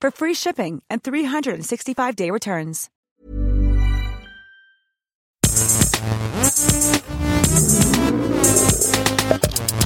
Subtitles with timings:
[0.00, 2.88] for free shipping and 365-day returns.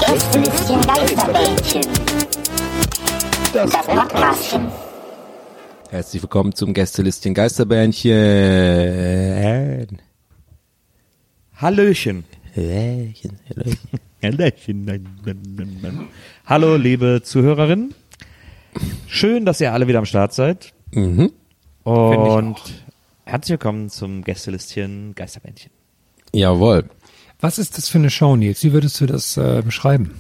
[0.06, 1.82] Gästelistchen Geisterbällchen.
[3.52, 4.68] Das Podcastchen.
[5.90, 8.12] Herzlich willkommen zum Gästelistchen Geisterbähnchen.
[11.56, 12.24] Hallöchen.
[12.54, 13.38] Hallöchen,
[14.22, 16.08] Hallöchen.
[16.46, 17.94] Hallo, liebe Zuhörerinnen.
[19.06, 20.72] Schön, dass ihr alle wieder am Start seid.
[20.92, 21.32] Mhm.
[21.84, 22.56] Und
[23.24, 25.70] herzlich willkommen zum Gästelistchen Geisterbändchen.
[26.32, 26.88] Jawohl.
[27.40, 28.62] Was ist das für eine Show, Nils?
[28.62, 30.18] Wie würdest du das äh, beschreiben?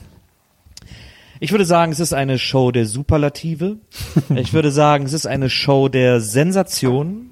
[1.42, 3.78] Ich würde sagen, es ist eine Show der Superlative.
[4.36, 7.30] Ich würde sagen, es ist eine Show der Sensation.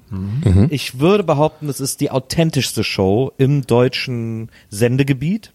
[0.69, 5.53] Ich würde behaupten, es ist die authentischste Show im deutschen Sendegebiet.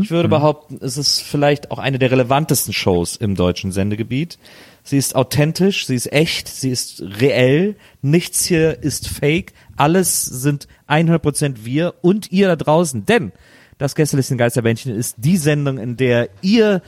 [0.00, 4.38] Ich würde behaupten, es ist vielleicht auch eine der relevantesten Shows im deutschen Sendegebiet.
[4.84, 7.76] Sie ist authentisch, sie ist echt, sie ist reell.
[8.00, 9.52] Nichts hier ist fake.
[9.76, 13.04] Alles sind 100% wir und ihr da draußen.
[13.04, 13.32] Denn
[13.76, 16.80] das Gästelisten Geisterbändchen ist die Sendung, in der ihr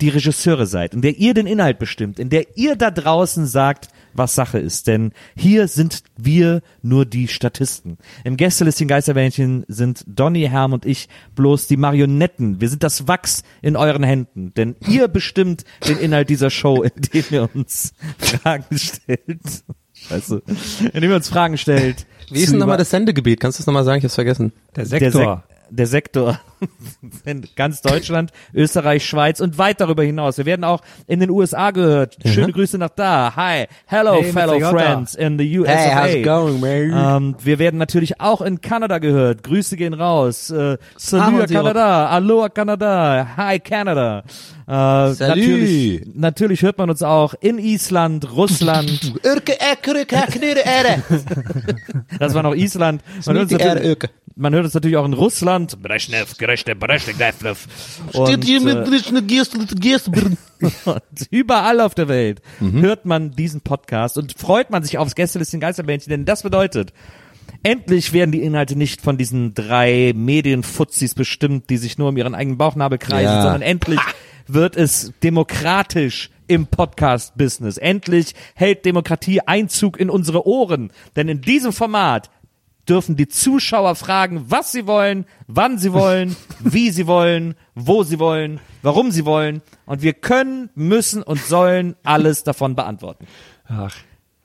[0.00, 3.88] die Regisseure seid, in der ihr den Inhalt bestimmt, in der ihr da draußen sagt,
[4.14, 4.86] was Sache ist.
[4.86, 7.98] Denn hier sind wir nur die Statisten.
[8.24, 12.60] Im Gästelistchen Geisterbändchen sind Donny, Herm und ich bloß die Marionetten.
[12.60, 14.52] Wir sind das Wachs in euren Händen.
[14.54, 19.64] Denn ihr bestimmt den Inhalt dieser Show, indem ihr uns Fragen stellt.
[19.94, 20.42] Scheiße.
[20.92, 22.06] Indem ihr uns Fragen stellt.
[22.30, 23.40] Wie ist denn nochmal das Sendegebiet?
[23.40, 23.98] Kannst du das nochmal sagen?
[23.98, 24.52] Ich hab's vergessen.
[24.76, 25.44] Der der, Sektor.
[25.48, 26.40] Sek der Sektor
[27.24, 30.38] in ganz Deutschland, Österreich, Schweiz und weit darüber hinaus.
[30.38, 32.16] Wir werden auch in den USA gehört.
[32.24, 33.34] Schöne Grüße nach da.
[33.36, 35.72] Hi, hello Hey, fellow friends in the USA.
[35.72, 37.22] Hey, how's it going, man?
[37.22, 39.42] Ähm, wir werden natürlich auch in Kanada gehört.
[39.42, 40.50] Grüße gehen raus.
[40.50, 44.24] Äh, Salut Kanada, Aloha Kanada, Hi Canada.
[44.68, 49.14] Äh, natürlich, natürlich hört man uns auch in Island, Russland.
[52.18, 53.02] Das war noch Island.
[53.26, 53.52] Man hört, uns
[54.36, 55.80] man hört uns natürlich auch in Russland.
[55.82, 57.66] Brezhnev, Brezhnev, Brezhnev.
[58.12, 58.28] Und,
[60.60, 65.14] äh, und überall auf der Welt hört man diesen Podcast und freut man sich aufs
[65.14, 66.92] Gästelistchen Geisterbändchen, denn das bedeutet,
[67.62, 72.34] endlich werden die Inhalte nicht von diesen drei Medienfuzis bestimmt, die sich nur um ihren
[72.34, 73.42] eigenen Bauchnabel kreisen, Ja.
[73.42, 74.00] sondern endlich
[74.48, 77.76] wird es demokratisch im Podcast-Business.
[77.76, 82.30] Endlich hält Demokratie Einzug in unsere Ohren, denn in diesem Format
[82.88, 88.18] dürfen die Zuschauer fragen, was sie wollen, wann sie wollen, wie sie wollen, wo sie
[88.18, 89.62] wollen, warum sie wollen.
[89.84, 93.26] Und wir können, müssen und sollen alles davon beantworten.
[93.66, 93.94] Ach,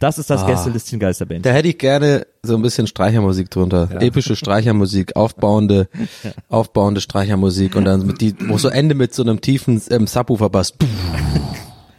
[0.04, 1.46] Das ist das Gästelistchen Geisterband.
[1.46, 3.88] Da hätte ich gerne so ein bisschen Streichermusik drunter.
[4.02, 5.88] Epische Streichermusik, aufbauende,
[6.50, 10.74] aufbauende Streichermusik und dann mit die, wo so Ende mit so einem tiefen ähm, Subwoofer-Bass.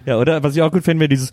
[0.07, 0.43] Ja, oder?
[0.43, 1.31] Was ich auch gut finde, wäre dieses,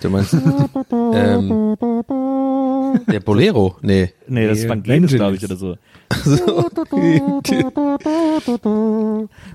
[0.00, 0.34] Du meinst,
[1.14, 1.76] ähm,
[3.10, 3.76] der Bolero?
[3.82, 4.12] Nee.
[4.26, 5.76] nee, das ist Nee, Vangelis, glaube ich, oder so.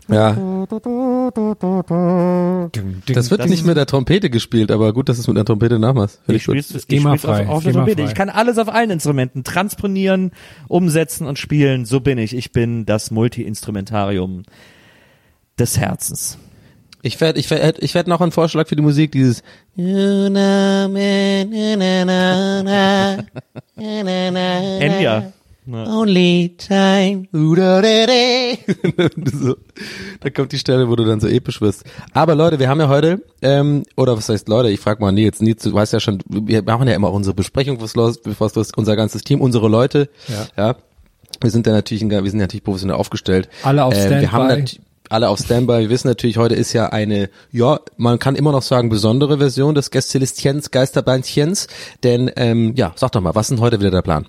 [0.10, 0.32] Ja,
[3.08, 5.46] das wird Das nicht mit der Trompete gespielt, aber gut, dass du es mit der
[5.46, 6.20] Trompete nachmachst.
[6.26, 6.64] Finde Ich ich gut.
[6.64, 8.02] spiel's, ich GEMA auf, frei, auf der GEMA Trompete.
[8.04, 8.10] frei.
[8.12, 10.32] Ich kann alles auf allen Instrumenten transponieren,
[10.68, 11.86] umsetzen und spielen.
[11.86, 12.36] So bin ich.
[12.36, 14.44] Ich bin das Multi-Instrumentarium
[15.60, 16.38] des Herzens.
[17.02, 19.44] Ich werde ich werd, ich werd noch einen Vorschlag für die Musik, dieses
[24.80, 25.34] Enya.
[25.66, 27.28] Only time.
[29.34, 29.56] so,
[30.20, 31.84] da kommt die Stelle, wo du dann so episch wirst.
[32.12, 35.40] Aber Leute, wir haben ja heute, ähm, oder was heißt Leute, ich frag mal Nils,
[35.40, 38.72] Nils, du weißt ja schon, wir machen ja immer unsere Besprechung, was los, was los,
[38.76, 40.48] unser ganzes Team, unsere Leute, Ja.
[40.58, 40.76] ja.
[41.42, 43.50] Wir sind ja natürlich, wir sind ja natürlich professionell aufgestellt.
[43.64, 44.80] Alle auf Ähm, Wir haben Standby.
[45.14, 45.80] Alle auf Standby.
[45.82, 49.76] Wir wissen natürlich, heute ist ja eine, ja, man kann immer noch sagen, besondere Version
[49.76, 51.68] des Gästelistchens, Geisterbeinchens.
[52.04, 54.28] Denn, ähm, ja, sag doch mal, was ist denn heute wieder der Plan?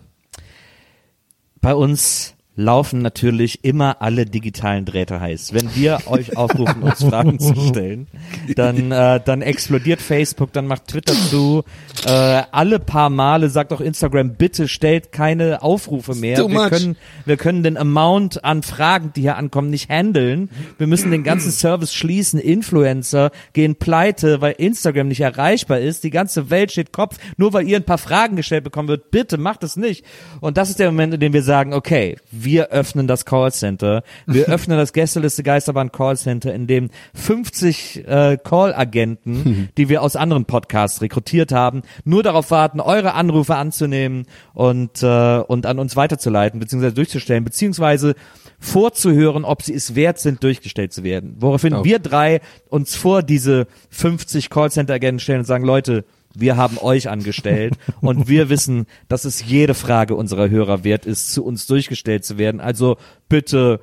[1.63, 5.53] Bei uns laufen natürlich immer alle digitalen Drähte heiß.
[5.53, 8.07] Wenn wir euch aufrufen, uns Fragen zu stellen,
[8.55, 11.65] dann, äh, dann explodiert Facebook, dann macht Twitter zu.
[12.07, 16.37] Äh, alle paar Male sagt auch Instagram, bitte stellt keine Aufrufe mehr.
[16.37, 16.71] Too Wir much.
[16.71, 20.49] können, wir können den Amount an Fragen, die hier ankommen, nicht handeln.
[20.79, 22.39] Wir müssen den ganzen Service schließen.
[22.39, 26.05] Influencer gehen pleite, weil Instagram nicht erreichbar ist.
[26.05, 29.11] Die ganze Welt steht Kopf, nur weil ihr ein paar Fragen gestellt bekommen wird.
[29.11, 30.05] Bitte macht es nicht.
[30.41, 34.03] Und das ist der Moment, in dem wir sagen, okay, wir öffnen das Callcenter.
[34.27, 40.45] Wir öffnen das Gästeliste Geisterbahn Callcenter, in dem 50 äh, Call-Agenten, die wir aus anderen
[40.45, 46.61] Podcasts rekrutiert haben, nur darauf warten, eure Anrufe anzunehmen und, äh, und an uns weiterzuleiten,
[46.61, 48.15] beziehungsweise durchzustellen, beziehungsweise
[48.59, 51.37] vorzuhören, ob sie es wert sind, durchgestellt zu werden.
[51.39, 51.85] Woraufhin Oh.
[51.85, 56.05] wir drei uns vor diese 50 Callcenter-Agenten stellen und sagen, Leute,
[56.37, 61.33] wir haben euch angestellt und wir wissen, dass es jede Frage unserer Hörer wert ist,
[61.33, 62.61] zu uns durchgestellt zu werden.
[62.61, 62.97] Also
[63.29, 63.81] bitte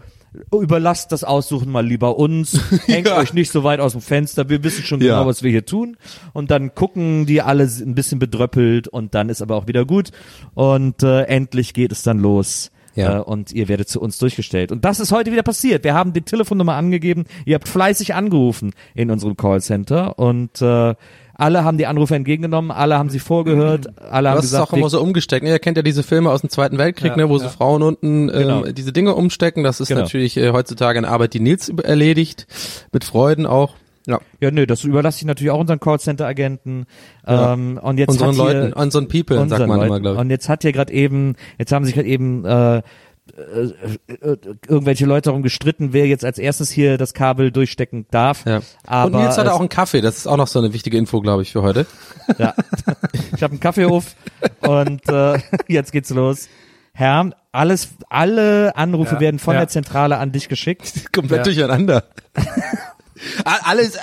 [0.53, 2.59] überlasst das Aussuchen mal lieber uns.
[2.87, 3.17] Hängt Ja.
[3.17, 4.47] euch nicht so weit aus dem Fenster.
[4.49, 5.15] Wir wissen schon Ja.
[5.17, 5.97] genau, was wir hier tun.
[6.33, 10.11] Und dann gucken die alle ein bisschen bedröppelt und dann ist aber auch wieder gut.
[10.53, 12.71] Und äh, endlich geht es dann los.
[12.95, 13.17] Ja.
[13.19, 14.71] Äh, und ihr werdet zu uns durchgestellt.
[14.71, 15.83] Und das ist heute wieder passiert.
[15.83, 17.25] Wir haben die Telefonnummer angegeben.
[17.45, 20.95] Ihr habt fleißig angerufen in unserem Callcenter und äh,
[21.41, 24.71] alle haben die Anrufe entgegengenommen, alle haben sie vorgehört, alle haben Du hast es gesagt,
[24.71, 25.43] auch immer so umgesteckt.
[25.43, 25.49] ne?
[25.49, 27.43] Ihr kennt ja diese Filme aus dem Zweiten Weltkrieg, Ja, ne, wo ja.
[27.43, 28.63] so Frauen unten ähm, Genau.
[28.65, 29.63] diese Dinge umstecken.
[29.63, 30.01] Das ist Genau.
[30.01, 32.45] natürlich äh, heutzutage eine Arbeit, die Nils erledigt.
[32.91, 33.73] Mit Freuden auch.
[34.07, 34.19] Ja.
[34.39, 36.85] ja, nö, das überlasse ich natürlich auch unseren Callcenter-Agenten.
[37.27, 37.53] Ja.
[37.53, 39.87] Ähm, und jetzt Unseren hat hier, Leuten, unseren People, sagt unseren man Leuten.
[39.89, 40.21] immer, glaube ich.
[40.21, 42.81] Und jetzt hat hier gerade eben, jetzt haben sich gerade eben äh, äh, äh,
[44.67, 48.45] irgendwelche Leute darum gestritten, wer jetzt als erstes hier das Kabel durchstecken darf.
[48.45, 48.61] Ja.
[48.85, 50.01] Aber und Nils es- auch einen Kaffee.
[50.01, 51.85] Das ist auch noch so eine wichtige Info, glaube ich, für heute.
[52.37, 52.53] Ja.
[53.35, 54.15] Ich habe einen Kaffee auf
[54.61, 56.47] und äh, jetzt geht's los.
[56.93, 59.61] Herr, alles, alle Anrufe Ja, werden von ja.
[59.61, 61.05] der Zentrale an dich geschickt.
[61.13, 61.43] Komplett Ja.
[61.43, 62.03] durcheinander.
[63.45, 63.99] Alles, äh,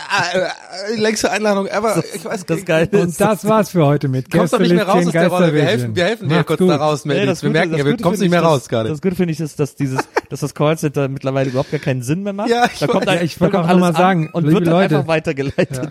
[0.93, 2.03] äh, längste Einladung ever.
[2.15, 5.07] Ich weiß Das Geile Und das war's für heute mit Kommst du nicht mehr raus
[5.07, 5.53] aus der Rolle?
[5.55, 6.71] Wir helfen, wir helfen dir kurz gut.
[6.71, 7.27] da raus, Nee, Melix.
[7.27, 8.89] das Wir merken das ja, wir kommst nicht mehr raus dass- gerade.
[8.91, 10.01] Das Gute finde ich ist, dass dieses,
[10.31, 12.49] dass das Callcenter mittlerweile überhaupt gar keinen Sinn mehr macht.
[12.51, 14.03] Ja, ich da kommt ein, Ja, ich wollte da kommt auch noch mal alles an
[14.03, 14.97] sagen, und wird dann Leute.
[14.97, 15.91] einfach weitergeleitet.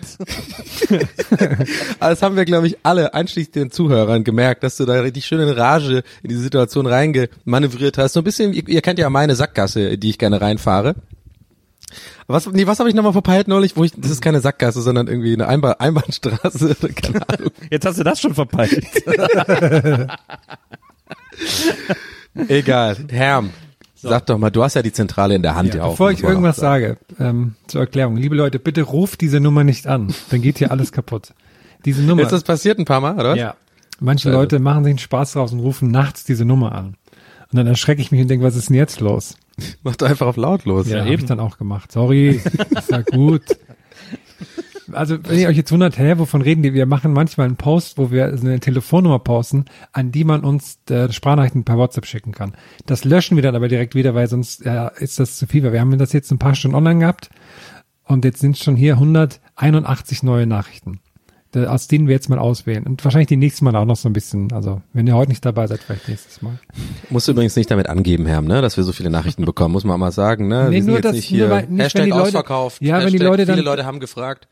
[2.00, 5.26] Aber das haben wir, glaube ich, alle, einschließlich den Zuhörern, gemerkt, dass du da richtig
[5.26, 8.12] schön in Rage in diese Situation reingemanövriert hast.
[8.14, 10.94] So ein bisschen, ihr, ihr kennt ja meine Sackgasse, die ich gerne reinfahre.
[12.26, 15.08] Was, nee, was habe ich nochmal verpeilt neulich, wo ich, das ist keine Sackgasse, sondern
[15.08, 17.50] irgendwie eine Einbahn, Einbahnstraße, keine Ahnung.
[17.70, 18.86] Jetzt hast du das schon verpeilt.
[22.48, 22.96] Egal.
[23.10, 23.50] Herm,
[23.94, 25.90] sag doch mal, du hast ja die Zentrale in der Hand ja, Ja, auch.
[25.92, 30.14] bevor ich irgendwas sage, ähm, zur Erklärung, liebe Leute, bitte ruft diese Nummer nicht an,
[30.30, 31.32] dann geht hier alles kaputt.
[31.84, 32.22] Diese Nummer.
[32.22, 33.36] Ist das passiert ein paar Mal, oder?
[33.36, 33.54] ja.
[34.00, 34.38] Manche Also.
[34.38, 36.94] Leute machen sich einen Spaß draus und rufen nachts diese Nummer an.
[37.50, 39.34] Und dann erschrecke ich mich und denke, was ist denn jetzt los?
[39.82, 40.88] Mach doch einfach auf lautlos.
[40.88, 41.92] Ja, habe ich dann auch gemacht.
[41.92, 42.40] Sorry,
[42.70, 43.42] ist ja gut.
[44.92, 46.72] Also, wenn ihr euch jetzt wundert, hä, wovon reden die?
[46.72, 50.78] Wir machen manchmal einen Post, wo wir so eine Telefonnummer posten, an die man uns
[50.88, 52.54] äh, Sprachnachrichten per WhatsApp schicken kann.
[52.86, 55.62] Das löschen wir dann aber direkt wieder, weil sonst ja, ist das zu viel.
[55.62, 57.30] Weil Wir haben das jetzt ein paar Stunden online gehabt
[58.04, 61.07] und jetzt sind schon hier 181 neue Nachrichten, äh,
[61.56, 62.84] aus denen wir jetzt mal auswählen.
[62.84, 64.52] Und wahrscheinlich die nächsten Mal auch noch so ein bisschen.
[64.52, 66.58] Also, wenn ihr heute nicht dabei seid, vielleicht nächstes Mal.
[67.10, 69.84] Musst du übrigens nicht damit angeben, Herm, ne, dass wir so viele Nachrichten bekommen, muss
[69.84, 70.64] man auch mal sagen, ne?
[70.66, 72.82] Nee, wir sind nur jetzt das- nicht hier weil- nicht, Hashtag wenn die Leute- ausverkauft.
[72.82, 74.48] Ja, wenn Hashtag die Leute dann- viele Leute haben gefragt.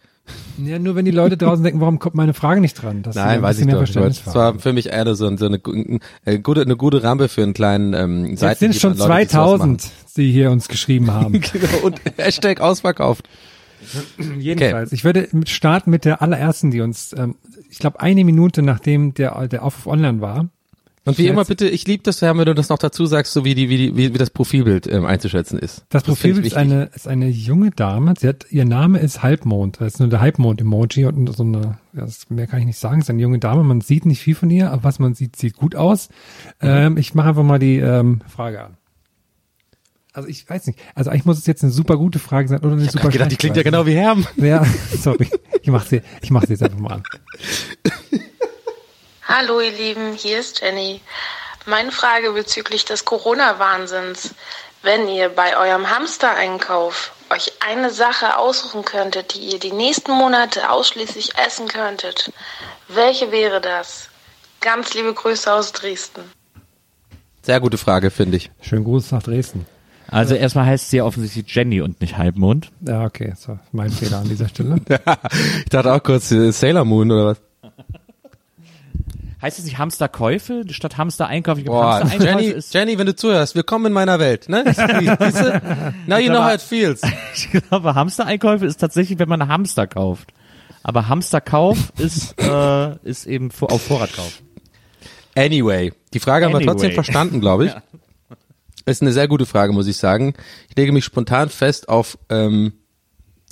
[0.58, 3.04] Ja, nur wenn die Leute draußen denken, warum kommt meine Frage nicht dran?
[3.04, 3.80] Sie Nein, ein weiß ich doch.
[3.82, 4.26] nicht.
[4.26, 7.44] Das war für mich eher so, so eine, gu- äh, gute, eine gute Rampe für
[7.44, 8.58] einen kleinen ähm, Jetzt Seiten.
[8.58, 11.32] sind schon 2000, die hier uns geschrieben haben.
[11.52, 13.28] Genau, und Hashtag ausverkauft.
[14.38, 14.92] Jedenfalls.
[14.92, 17.36] Ich würde mit starten mit der allerersten, die uns, ähm,
[17.70, 20.48] ich glaube, eine Minute nachdem der, der Aufruf online war.
[21.06, 23.44] Und wie immer bitte, ich liebe das, Herr, wenn du das noch dazu sagst, so
[23.44, 25.84] wie die, wie die, wie, wie das Profilbild ähm, einzuschätzen ist.
[25.88, 28.14] Das find Profilbild ist eine, ist eine junge Dame.
[28.18, 29.80] Sie hat, ihr Name ist Halbmond.
[29.80, 32.98] Das ist nur der Halbmond-Emoji und so eine, ja, das, mehr kann ich nicht sagen.
[32.98, 33.62] Es ist eine junge Dame.
[33.62, 36.08] Man sieht nicht viel von ihr, aber was man sieht, sieht gut aus.
[36.60, 38.76] Ähm, ich mache einfach mal die ähm, Frage an.
[40.16, 40.78] Also ich weiß nicht.
[40.94, 43.30] Also eigentlich muss es jetzt eine super gute Frage sein oder eine Ich super gedacht,
[43.30, 44.26] die klingt ja genau wie Herm.
[44.36, 44.64] Ja,
[44.98, 45.28] sorry.
[45.60, 47.02] Ich mach sie, ich mach sie jetzt einfach mal an.
[49.28, 51.02] Hallo ihr Lieben, hier ist Jenny.
[51.66, 54.34] Meine Frage bezüglich des Corona-Wahnsinns.
[54.82, 60.70] Wenn ihr bei eurem Hamster-Einkauf euch eine Sache aussuchen könntet, die ihr die nächsten Monate
[60.70, 62.32] ausschließlich essen könntet,
[62.88, 64.08] welche wäre das?
[64.62, 66.22] Ganz liebe Grüße aus Dresden.
[67.42, 68.50] Sehr gute Frage, finde ich.
[68.62, 69.66] Schönen Gruß nach Dresden.
[70.08, 72.70] Also erstmal heißt sie ja offensichtlich Jenny und nicht Halbmond.
[72.86, 74.76] Ja, okay, so mein Fehler an dieser Stelle.
[75.58, 77.40] Ich dachte auch kurz äh, Sailor Moon oder was.
[79.42, 81.58] Heißt es nicht Hamsterkäufe statt Hamster-Einkauf?
[81.58, 84.64] Ich glaube, Boah, Hamster-Einkäufe Jenny, ist, Jenny, wenn du zuhörst, willkommen in meiner Welt, ne?
[86.06, 87.02] Now you know how it feels.
[87.34, 90.30] ich glaube, Hamster-Einkäufe ist tatsächlich, wenn man einen Hamster kauft.
[90.82, 94.40] Aber Hamsterkauf ist, äh, ist eben auf Vorratkauf.
[95.36, 96.70] Anyway, die Frage haben wir Anyway.
[96.72, 97.72] trotzdem verstanden, glaube ich.
[98.86, 100.34] Ist eine sehr gute Frage, muss ich sagen.
[100.70, 102.72] Ich lege mich spontan fest auf, ähm,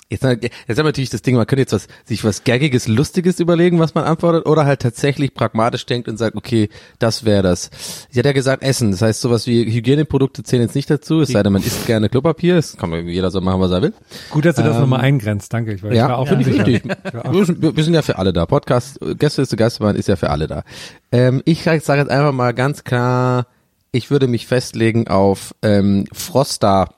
[0.09, 3.41] jetzt, jetzt haben wir natürlich das Ding, man könnte jetzt was, sich was Gaggiges, Lustiges
[3.41, 6.69] überlegen, was man antwortet, oder halt tatsächlich pragmatisch denkt und sagt, okay,
[7.01, 7.71] das wäre das.
[8.13, 11.31] Ich hatte ja gesagt, Essen, das heißt sowas wie Hygieneprodukte zählen jetzt nicht dazu, es
[11.31, 13.93] sei denn, man isst gerne Klopapier, das kann man, jeder soll machen, was er will.
[14.31, 15.73] Gut, dass du das nochmal eingrenzt, danke.
[15.75, 16.65] Ich, war- ich war Ja, auch unsicher.
[16.65, 16.85] wichtig.
[17.33, 18.47] Wir sind, wir sind ja für alle da.
[18.47, 20.63] Podcast, äh, Gäste ist der Gastmann ist ja für alle da.
[21.11, 23.49] Ähm, ich sage jetzt einfach mal ganz klar,
[23.95, 26.95] ich würde mich festlegen auf ähm, Frosta.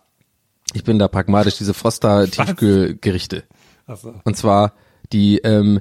[0.73, 3.45] Ich bin da pragmatisch, diese Frosta Tiefkühlgerichte.
[3.87, 4.15] Ach so.
[4.25, 4.73] Und zwar
[5.13, 5.81] die ähm,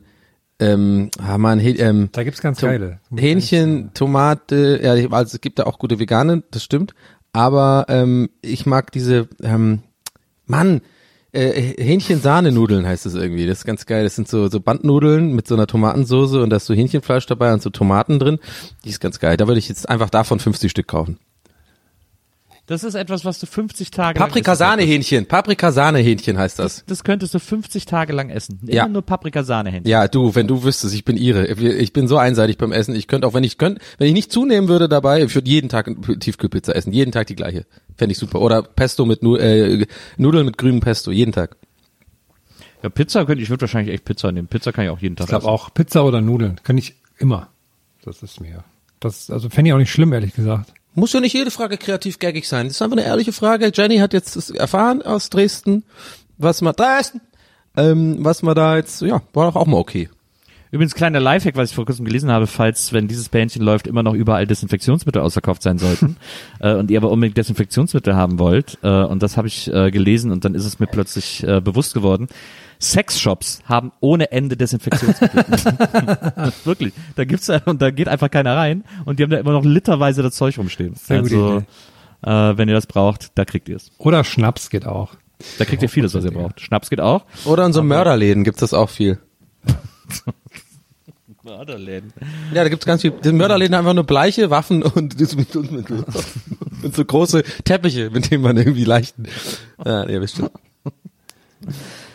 [0.59, 2.99] ähm, ah man, ähm, Da gibt's ganz Tom- geile.
[3.15, 6.93] Hähnchen, Tomate, ja, also es gibt da auch gute Vegane, das stimmt.
[7.33, 9.83] Aber ähm, ich mag diese, ähm,
[10.45, 10.81] Mann,
[11.35, 13.45] äh, Hähnchen-Sahne-Nudeln heißt es irgendwie.
[13.45, 14.03] Das ist ganz geil.
[14.03, 17.53] Das sind so, so Bandnudeln mit so einer Tomatensoße und da ist so Hähnchenfleisch dabei
[17.53, 18.39] und so Tomaten drin.
[18.83, 19.37] Die ist ganz geil.
[19.37, 21.19] Da würde ich jetzt einfach davon 50 Stück kaufen.
[22.67, 25.25] Das ist etwas, was du 50 Tage lang essen Paprika-Sahne-Hähnchen.
[25.27, 26.83] Paprika-Sahne-Hähnchen heißt das.
[26.87, 28.59] Das könntest du 50 Tage lang essen.
[28.63, 28.87] Immer Ja.
[28.87, 29.87] nur Paprika-Sahne-Hähnchen.
[29.87, 31.45] Ja, du, wenn du wüsstest, ich bin ihre.
[31.47, 32.95] Ich bin so einseitig beim Essen.
[32.95, 35.69] Ich könnte auch, wenn ich könnte, wenn ich nicht zunehmen würde dabei, ich würde jeden
[35.69, 36.91] Tag Tiefkühlpizza essen.
[36.91, 37.65] Jeden Tag die gleiche.
[37.97, 38.41] Fände ich super.
[38.41, 39.85] Oder Pesto mit Nu- äh,
[40.17, 41.11] Nudeln mit grünem Pesto.
[41.11, 41.57] Jeden Tag.
[42.81, 44.47] Ja, Pizza könnte ich würde wahrscheinlich echt Pizza nehmen.
[44.47, 45.49] Pizza kann ich auch jeden Tag Ich glaube essen.
[45.53, 46.59] auch Pizza oder Nudeln.
[46.63, 47.49] Kann ich immer.
[48.03, 48.63] Das ist mir.
[48.99, 50.73] Das, also fände ich auch nicht schlimm, ehrlich gesagt.
[50.95, 52.67] Muss ja nicht jede Frage kreativ gaggig sein.
[52.67, 53.71] Das ist einfach eine ehrliche Frage.
[53.73, 55.83] Jenny hat jetzt erfahren aus Dresden,
[56.37, 57.21] was man Dresden,
[57.75, 60.09] ähm, was man da jetzt, ja, war doch auch mal okay.
[60.71, 64.03] Übrigens kleiner Lifehack, was ich vor kurzem gelesen habe, falls, wenn dieses Bändchen läuft, immer
[64.03, 66.17] noch überall Desinfektionsmittel ausverkauft sein sollten
[66.59, 70.31] äh, und ihr aber unbedingt Desinfektionsmittel haben wollt, äh, und das habe ich äh, gelesen
[70.31, 72.27] und dann ist es mir plötzlich äh, bewusst geworden,
[72.81, 75.45] Sexshops haben ohne Ende Desinfektionsmittel.
[76.65, 76.93] Wirklich.
[77.15, 80.21] Da gibt's und da geht einfach keiner rein und die haben da immer noch literweise
[80.23, 80.95] das Zeug rumstehen.
[80.95, 81.63] Sehr gute also,
[82.25, 83.91] äh, wenn ihr das braucht, da kriegt ihr es.
[83.97, 85.13] Oder Schnaps geht auch.
[85.59, 86.61] Da kriegt ihr vieles, was ihr braucht.
[86.61, 87.25] Schnaps geht auch.
[87.45, 89.19] Oder in so Mörderläden gibt's das auch viel.
[91.43, 92.11] Mörderläden.
[92.53, 93.11] Ja, da gibt's ganz viel.
[93.11, 95.91] Die Mörderläden haben einfach nur Bleiche, Waffen und, und, und,
[96.83, 99.27] und so große Teppiche, mit denen man irgendwie leichten.
[99.83, 100.49] Ja, ihr wisst schon.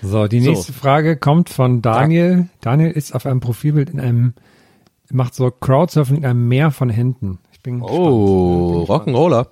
[0.03, 0.51] So, die So.
[0.51, 2.49] nächste Frage kommt von Daniel.
[2.61, 4.35] Daniel ist auf einem Profilbild in einem,
[5.13, 7.39] macht so Crowdsurfing in einem Meer von Händen.
[7.53, 9.47] Ich bin Oh, Rock'n'Roller.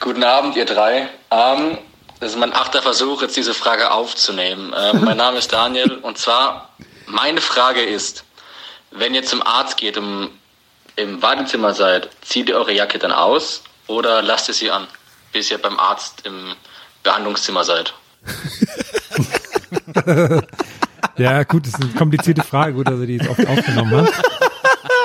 [0.00, 1.08] Guten Abend, ihr drei.
[1.30, 1.78] Ähm,
[2.20, 4.74] das ist mein achter Versuch, jetzt diese Frage aufzunehmen.
[4.76, 6.70] Ähm, mein Name ist Daniel und zwar,
[7.06, 8.24] meine Frage ist,
[8.90, 10.30] wenn ihr zum Arzt geht und
[10.96, 14.86] im Wartezimmer seid, zieht ihr eure Jacke dann aus oder lasst ihr sie an,
[15.32, 16.54] bis ihr beim Arzt im
[17.02, 17.94] Behandlungszimmer seid?
[21.20, 22.72] Ja, gut, das ist eine komplizierte Frage.
[22.72, 24.39] Gut, dass er die jetzt oft aufgenommen hat.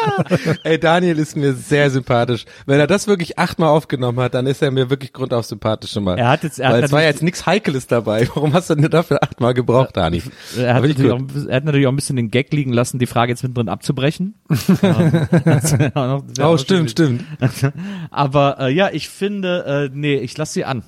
[0.64, 2.46] Ey, Daniel ist mir sehr sympathisch.
[2.66, 6.04] Wenn er das wirklich achtmal aufgenommen hat, dann ist er mir wirklich grundauf sympathisch schon
[6.04, 6.18] mal.
[6.18, 8.28] Er hat jetzt- er hat Weil es war ja jetzt nichts Heikles dabei.
[8.36, 10.22] Warum hast du denn dafür achtmal gebraucht, Dani?
[10.58, 13.06] Er hat, natürlich auch, er hat natürlich auch ein bisschen den Gag liegen lassen, die
[13.08, 14.36] Frage jetzt mittendrin abzubrechen.
[14.82, 15.28] Ähm,
[15.96, 17.24] noch- wär Oh, stimmt, stimmt.
[18.12, 20.84] Aber äh, ja, ich finde, äh, nee, ich lasse sie an.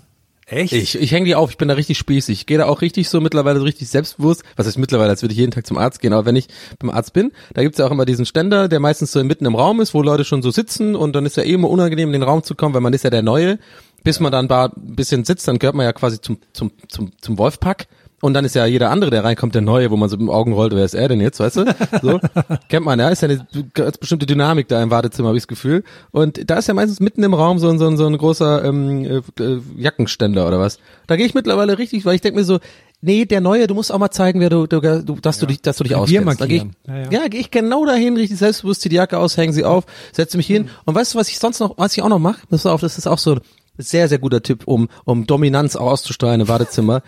[0.49, 0.71] Echt?
[0.71, 2.39] Ich, ich hänge die auf, ich bin da richtig spießig.
[2.39, 4.43] Ich gehe da auch richtig so mittlerweile so richtig selbstbewusst.
[4.55, 6.13] Was heißt mittlerweile, als würde ich jeden Tag zum Arzt gehen.
[6.13, 6.47] Aber wenn ich
[6.79, 9.55] beim Arzt bin, da gibt's ja auch immer diesen Ständer, der meistens so mitten im
[9.55, 12.13] Raum ist, wo Leute schon so sitzen und dann ist ja eh immer unangenehm, in
[12.13, 13.59] den Raum zu kommen, weil man ist ja der Neue.
[14.03, 17.11] Bis man dann da ein bisschen sitzt, dann gehört man ja quasi zum, zum, zum,
[17.19, 17.87] zum Wolfpack.
[18.19, 20.33] Und dann ist ja jeder andere, der reinkommt, der Neue, wo man so mit den
[20.33, 21.65] Augen rollt, wer ist er denn jetzt, weißt du?
[22.01, 22.19] So,
[22.69, 23.45] kennt man, ja, ist ja eine
[23.75, 25.83] ganz bestimmte Dynamik da im Wartezimmer, habe ich das Gefühl.
[26.09, 28.65] Und da ist ja meistens mitten im Raum so ein, so ein, so ein großer
[28.65, 30.79] ähm, äh, äh, Jackenständer oder was.
[31.05, 32.57] Da gehe ich mittlerweile richtig, weil ich denke mir so,
[33.01, 35.61] nee, der Neue, du musst auch mal zeigen, wer du, du, du dass du dich,
[35.61, 36.41] dass du dich auskennst.
[36.41, 36.63] Da geh ich.
[36.87, 37.27] Ja, ja, ja.
[37.27, 40.47] gehe ich genau dahin, richtig selbstbewusst, zieh die Jacke aus, hänge sie auf, setze mich
[40.47, 40.69] hin.
[40.85, 42.41] Und weißt du, was ich sonst noch, was ich auch noch mache?
[42.49, 43.41] Pass auf, das ist auch so ein
[43.77, 47.03] sehr, sehr guter Tipp, um, um Dominanz auch auszusteuern im Wartezimmer.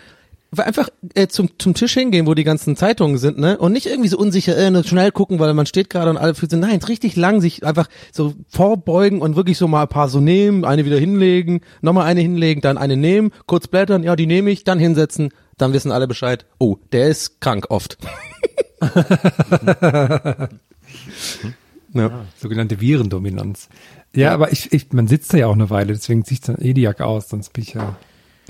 [0.52, 3.56] Weil einfach äh, zum, zum Tisch hingehen, wo die ganzen Zeitungen sind, ne?
[3.58, 6.50] Und nicht irgendwie so unsicher, äh, schnell gucken, weil man steht gerade und alle fühlt
[6.50, 10.18] sich, nein, richtig lang sich einfach so vorbeugen und wirklich so mal ein paar so
[10.20, 14.50] nehmen, eine wieder hinlegen, nochmal eine hinlegen, dann eine nehmen, kurz blättern, ja, die nehme
[14.50, 17.98] ich, dann hinsetzen, dann wissen alle Bescheid, oh, der ist krank oft.
[21.94, 22.24] ja.
[22.38, 23.68] Sogenannte Virendominanz.
[24.14, 26.56] Ja, aber ich, ich, man sitzt da ja auch eine Weile, deswegen ziehe ich dann
[26.56, 27.96] eh die Jacke aus, sonst bin ich ja.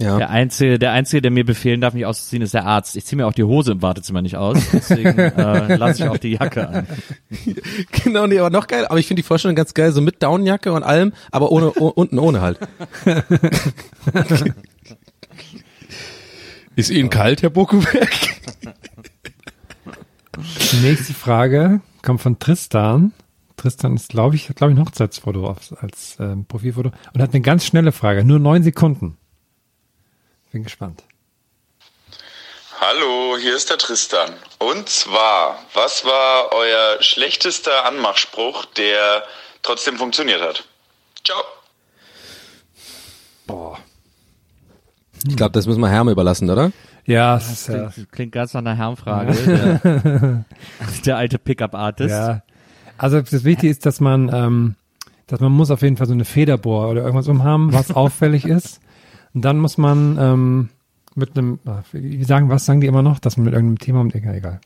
[0.01, 0.17] Ja.
[0.17, 2.97] Der einzige, der einzige, der mir befehlen darf, mich auszuziehen, ist der Arzt.
[2.97, 6.17] Ich ziehe mir auch die Hose im Wartezimmer nicht aus, deswegen äh, lasse ich auch
[6.17, 6.87] die Jacke an.
[8.05, 8.87] Genau, nee, aber noch geil.
[8.87, 11.89] Aber ich finde die Vorstellung ganz geil, so mit Downjacke und allem, aber ohne, oh,
[11.89, 12.59] unten ohne halt.
[16.77, 18.11] Ist Ihnen kalt, Herr Bokuberg?
[20.73, 23.13] Die nächste Frage kommt von Tristan.
[23.57, 27.43] Tristan ist, glaube ich, glaube ich, ein Hochzeitsfoto auf, als ähm, Profilfoto und hat eine
[27.43, 29.19] ganz schnelle Frage, nur neun Sekunden.
[30.53, 31.05] Bin gespannt.
[32.81, 34.31] Hallo, hier ist der Tristan.
[34.59, 39.23] Und zwar, was war euer schlechtester Anmachspruch, der
[39.63, 40.65] trotzdem funktioniert hat?
[41.25, 41.39] Ciao.
[43.47, 43.79] Boah.
[45.29, 46.73] Ich glaube, das müssen wir Herm überlassen, oder?
[47.07, 49.35] Ja, das ist ja, Klingt, klingt ganz nach einer Herrenfrage.
[49.35, 50.45] Der,
[51.05, 52.11] der alte Pickup-Artist.
[52.11, 52.43] ja.
[52.97, 54.75] Also das Wichtige ist, dass man, ähm,
[55.27, 58.81] dass man muss auf jeden Fall so eine Federbohr oder irgendwas umhaben, was auffällig ist.
[59.35, 60.69] Dann muss man ähm,
[61.15, 64.01] mit einem, ah, wie sagen, was sagen die immer noch, dass man mit irgendeinem Thema
[64.01, 64.61] um egal, egal.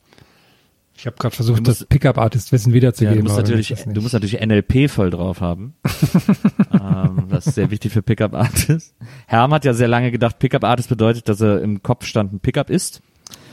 [0.96, 3.18] Ich habe gerade versucht, musst- das Pickup-Artist-Wissen Ja, wiederzugeben.
[3.18, 5.74] du musst natürlich, du musst natürlich NLP voll drauf haben.
[6.72, 8.94] ähm, das ist sehr wichtig für Pickup Artists.
[9.26, 12.40] Herm hat ja sehr lange gedacht, Pickup Artist bedeutet, dass er im Kopf stand ein
[12.40, 13.02] Pickup ist.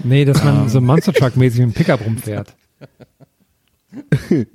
[0.04, 2.56] Nee, dass man so Monster Truck-mäßig mit dem Pickup rumfährt.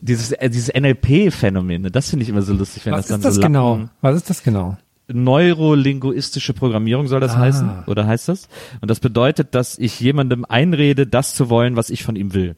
[0.00, 3.24] Dieses, äh, dieses NLP-Phänomen, das finde ich immer so lustig, wenn Was das dann ist
[3.24, 3.88] das so genau?
[4.00, 4.76] Was ist das genau?
[5.12, 7.38] Neurolinguistische Programmierung soll das Ah.
[7.38, 8.48] heißen oder heißt das?
[8.80, 12.56] Und das bedeutet, dass ich jemandem einrede, das zu wollen, was ich von ihm will.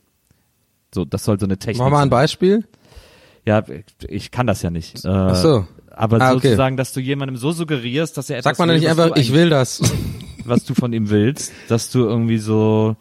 [0.94, 2.10] So, das soll so eine Technik Machen wir mal ein.
[2.10, 2.64] Beispiel.
[3.46, 3.62] Ja,
[4.08, 5.04] ich kann das ja nicht.
[5.04, 5.66] Äh, Ach so.
[5.90, 6.48] Aber Ah, okay.
[6.48, 8.96] sozusagen, dass du jemandem so suggerierst, dass er etwas Sagt man dann will, nicht was
[8.96, 9.80] du einfach, ich will das.
[10.44, 12.96] was du von ihm willst, dass du irgendwie so,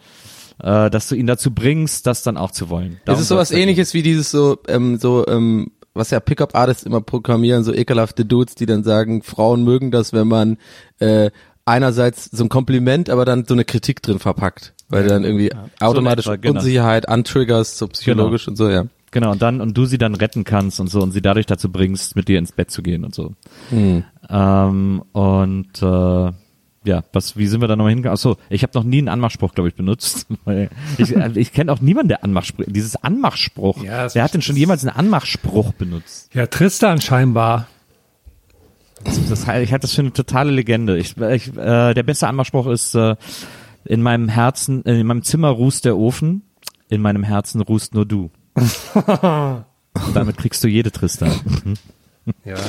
[0.62, 2.94] äh, dass du ihn dazu bringst, das dann auch zu wollen.
[3.00, 6.20] Es Darum ist sowas soll's da ähnliches wie dieses so, ähm, so, ähm, was ja
[6.20, 10.58] Pickup-Artists immer programmieren, so ekelhafte Dudes, die dann sagen, Frauen mögen das, wenn man
[11.00, 11.32] äh,
[11.66, 14.74] einerseits so ein Kompliment, aber dann so eine Kritik drin verpackt.
[14.90, 16.60] Weil du dann irgendwie automatisch etwa, genau.
[16.60, 18.86] Unsicherheit antriggerst, so psychologisch und so, ja.
[19.12, 21.72] Genau, und dann, und du sie dann retten kannst und so und sie dadurch dazu
[21.72, 23.34] bringst, mit dir ins Bett zu gehen und so.
[23.70, 24.04] Hm.
[24.30, 26.32] Ähm, und äh,
[26.86, 28.14] ja, was, wie sind wir da nochmal hingegangen?
[28.14, 30.28] Achso, ich habe noch nie einen Anmachspruch, glaube ich, benutzt.
[30.98, 33.84] Ich äh, ich kenne auch niemanden, der Anmachspruch, dieses Anmachspruch.
[33.84, 36.30] Ja, Wer hat denn schon jemals einen Anmachspruch benutzt?
[36.34, 37.68] Ja, Tristan scheinbar.
[39.04, 40.98] Das, das, ich halte das für eine totale Legende.
[40.98, 43.16] Ich, ich, äh, der beste Anmachspruch ist, äh,
[43.86, 46.44] in meinem Herzen, äh, in meinem Zimmer rußt der Ofen,
[46.90, 48.32] in meinem Herzen rußt nur du.
[50.14, 51.32] Damit kriegst du jede Tristan.
[52.46, 52.56] Ja.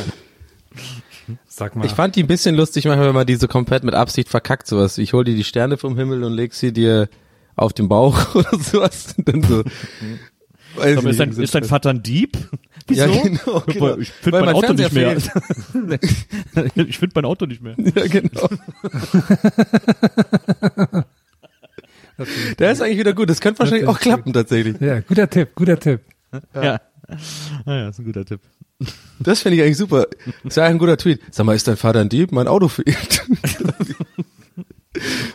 [1.46, 1.86] Sag mal.
[1.86, 4.66] Ich fand die ein bisschen lustig manchmal, wenn man die so komplett mit Absicht verkackt,
[4.66, 4.98] sowas.
[4.98, 7.08] Ich hol dir die Sterne vom Himmel und leg sie dir
[7.56, 9.14] auf den Bauch oder sowas.
[9.16, 9.64] Und dann so.
[10.76, 12.36] Weiß Aber ist, dein, ist dein Vater ein Dieb?
[12.90, 13.22] Ja, Wieso?
[13.22, 13.96] genau, genau.
[13.96, 15.16] Ich finde mein, mein Auto nicht mehr.
[16.74, 17.74] Ich finde mein Auto nicht mehr.
[17.78, 18.46] Ja, genau.
[22.58, 23.30] Der ist eigentlich wieder gut.
[23.30, 24.78] Das könnte wahrscheinlich auch klappen, tatsächlich.
[24.82, 26.00] ja, guter Tipp, guter Tipp.
[26.54, 26.78] Ja.
[27.66, 28.40] Ah ja, ist ein guter Tipp.
[29.18, 30.06] Das finde ich eigentlich super.
[30.42, 31.20] Ist ja ein guter Tweet.
[31.30, 32.32] Sag mal, ist dein Vater ein Dieb?
[32.32, 33.26] Mein Auto fehlt.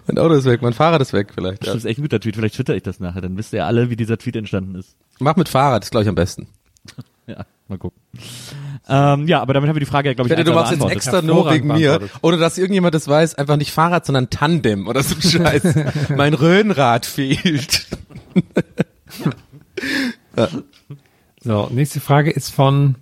[0.08, 1.66] mein Auto ist weg, mein Fahrrad ist weg vielleicht.
[1.66, 1.74] Ja.
[1.74, 2.36] Das ist echt ein guter Tweet.
[2.36, 3.22] Vielleicht twitter ich das nachher.
[3.22, 4.96] Dann wisst ihr alle, wie dieser Tweet entstanden ist.
[5.20, 6.48] Mach mit Fahrrad, ist glaube ich am besten.
[7.28, 8.02] Ja, mal gucken.
[8.88, 10.90] Ähm, ja, aber damit haben wir die Frage ja, glaube Ich ich, du machst jetzt
[10.90, 12.00] extra nur wegen mir.
[12.22, 15.64] Ohne dass irgendjemand das weiß, einfach nicht Fahrrad, sondern Tandem oder so Scheiß.
[16.16, 17.86] mein Röhnrad fehlt.
[21.42, 22.96] So, nächste Frage ist von,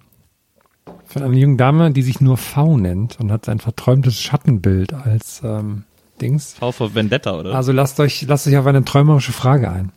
[1.06, 5.42] von einer jungen Dame, die sich nur V nennt und hat ein verträumtes Schattenbild als
[5.44, 5.86] ähm,
[6.22, 6.54] Dings.
[6.54, 7.56] V für Vendetta, oder?
[7.56, 9.92] Also lasst euch, lasst euch auf eine träumerische Frage ein.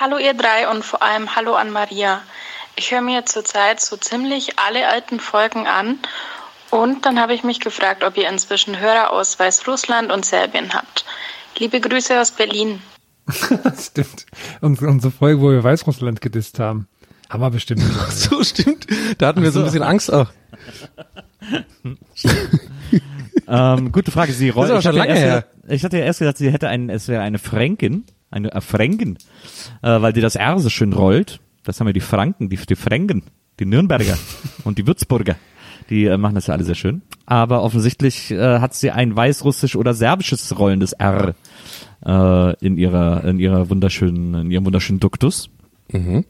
[0.00, 2.22] Hallo ihr drei und vor allem hallo an Maria.
[2.74, 5.98] Ich höre mir zurzeit so ziemlich alle alten Folgen an
[6.70, 11.04] und dann habe ich mich gefragt, ob ihr inzwischen Hörerausweis Weißrussland und Serbien habt.
[11.58, 12.80] Liebe Grüße aus Berlin.
[13.78, 14.26] Stimmt.
[14.60, 16.88] Und unsere Folge, wo wir Weißrussland gedisst haben.
[17.28, 17.80] Haben wir bestimmt.
[17.86, 18.10] nicht.
[18.12, 18.86] So stimmt.
[19.18, 20.30] Da hatten wir so ein bisschen Angst auch.
[23.48, 24.32] Ähm, gute Frage.
[24.32, 24.70] Sie rollt.
[24.70, 28.52] Ich, ja ich hatte ja erst gedacht, sie hätte einen, es wäre eine Fränkin, eine
[28.52, 29.18] äh, Fränkin,
[29.82, 31.40] äh, weil die das R so schön rollt.
[31.64, 33.24] Das haben wir die Franken, die, die Fränken,
[33.60, 34.18] die Nürnberger
[34.64, 35.36] und die Würzburger.
[35.90, 37.02] Die äh, machen das ja alle sehr schön.
[37.26, 41.34] Aber offensichtlich äh, hat sie ein weißrussisch oder serbisches rollendes R
[42.04, 45.50] äh, in ihrer, in ihrer wunderschönen, in ihrem wunderschönen Duktus.
[45.92, 46.24] Mhm.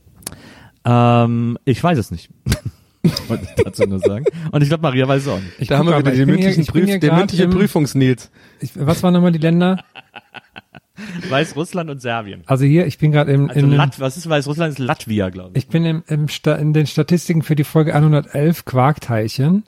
[0.85, 2.31] Ähm, ich weiß es nicht.
[3.29, 4.25] Wollte ich dazu nur sagen.
[4.53, 5.53] Und ich glaube, Maria weiß es auch nicht.
[5.59, 8.31] Ich Da haben wir wieder mal, den hier- mündlichen Prüf, mündlichen im- Prüfungsnils.
[8.77, 9.83] Was waren nochmal die Länder?
[11.29, 12.43] Weißrussland und Serbien.
[12.47, 14.73] Also hier, ich bin gerade im, Also in, dem- Lat was ist Weißrussland?
[14.75, 15.65] Ist Latvia, glaube ich.
[15.65, 19.65] ich bin im, im Sta in den Statistiken für die Folge 111 Quarkteilchen.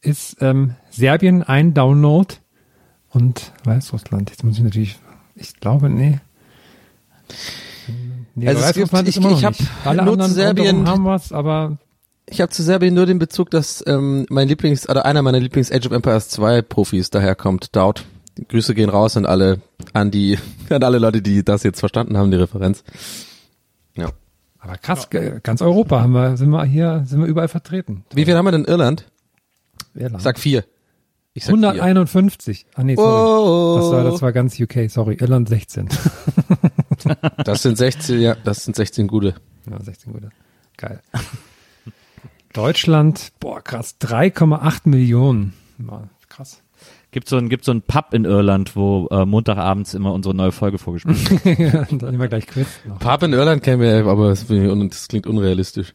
[0.00, 2.34] Ist ähm, Serbien ein Download
[3.10, 4.30] und Weißrussland.
[4.30, 4.98] Jetzt muss ich natürlich,
[5.36, 6.20] ich glaube, nee.
[8.34, 9.70] Nee, Also es gibt- ich- ich hab nicht.
[9.84, 11.78] Alle nur anderen zu Serbien- haben was, aber
[12.28, 15.70] Ich habe zu Serbien nur den Bezug, dass ähm, mein Lieblings, oder einer meiner Lieblings
[15.70, 18.04] Age of Empires 2 Profis daherkommt, Daut.
[18.36, 19.60] Die Grüße gehen raus an alle,
[19.92, 20.36] an die,
[20.68, 22.82] an alle Leute, die das jetzt verstanden haben, die Referenz.
[23.94, 24.10] Ja.
[24.58, 28.04] aber krass, ge- ganz Europa haben wir, sind wir hier, sind wir überall vertreten.
[28.12, 29.04] Wie viel haben wir denn in Irland?
[29.94, 30.16] Irland.
[30.16, 30.64] Ich sag vier.
[31.36, 31.82] Ich sag vier.
[31.82, 32.64] 151.
[32.74, 33.08] Ah nee, sorry.
[33.08, 33.76] Oh.
[33.78, 35.16] Das war, das war ganz UK, sorry.
[35.20, 35.88] Irland 16.
[37.44, 39.34] Das sind 16, ja, das sind 16 gute.
[39.70, 40.30] Ja, 16 gute.
[40.76, 41.00] Geil.
[42.52, 45.52] Deutschland, boah, krass, 3,8 Millionen.
[46.28, 46.62] Krass.
[47.12, 50.52] Gibt so ein, gibt so ein Pub in Irland, wo äh, Montagabends immer unsere neue
[50.52, 51.58] Folge vorgespielt wird.
[51.58, 52.66] ja, dann immer gleich Quiz.
[52.86, 52.98] noch.
[52.98, 55.94] Pub in Irland kennen wir, aber das, das klingt unrealistisch.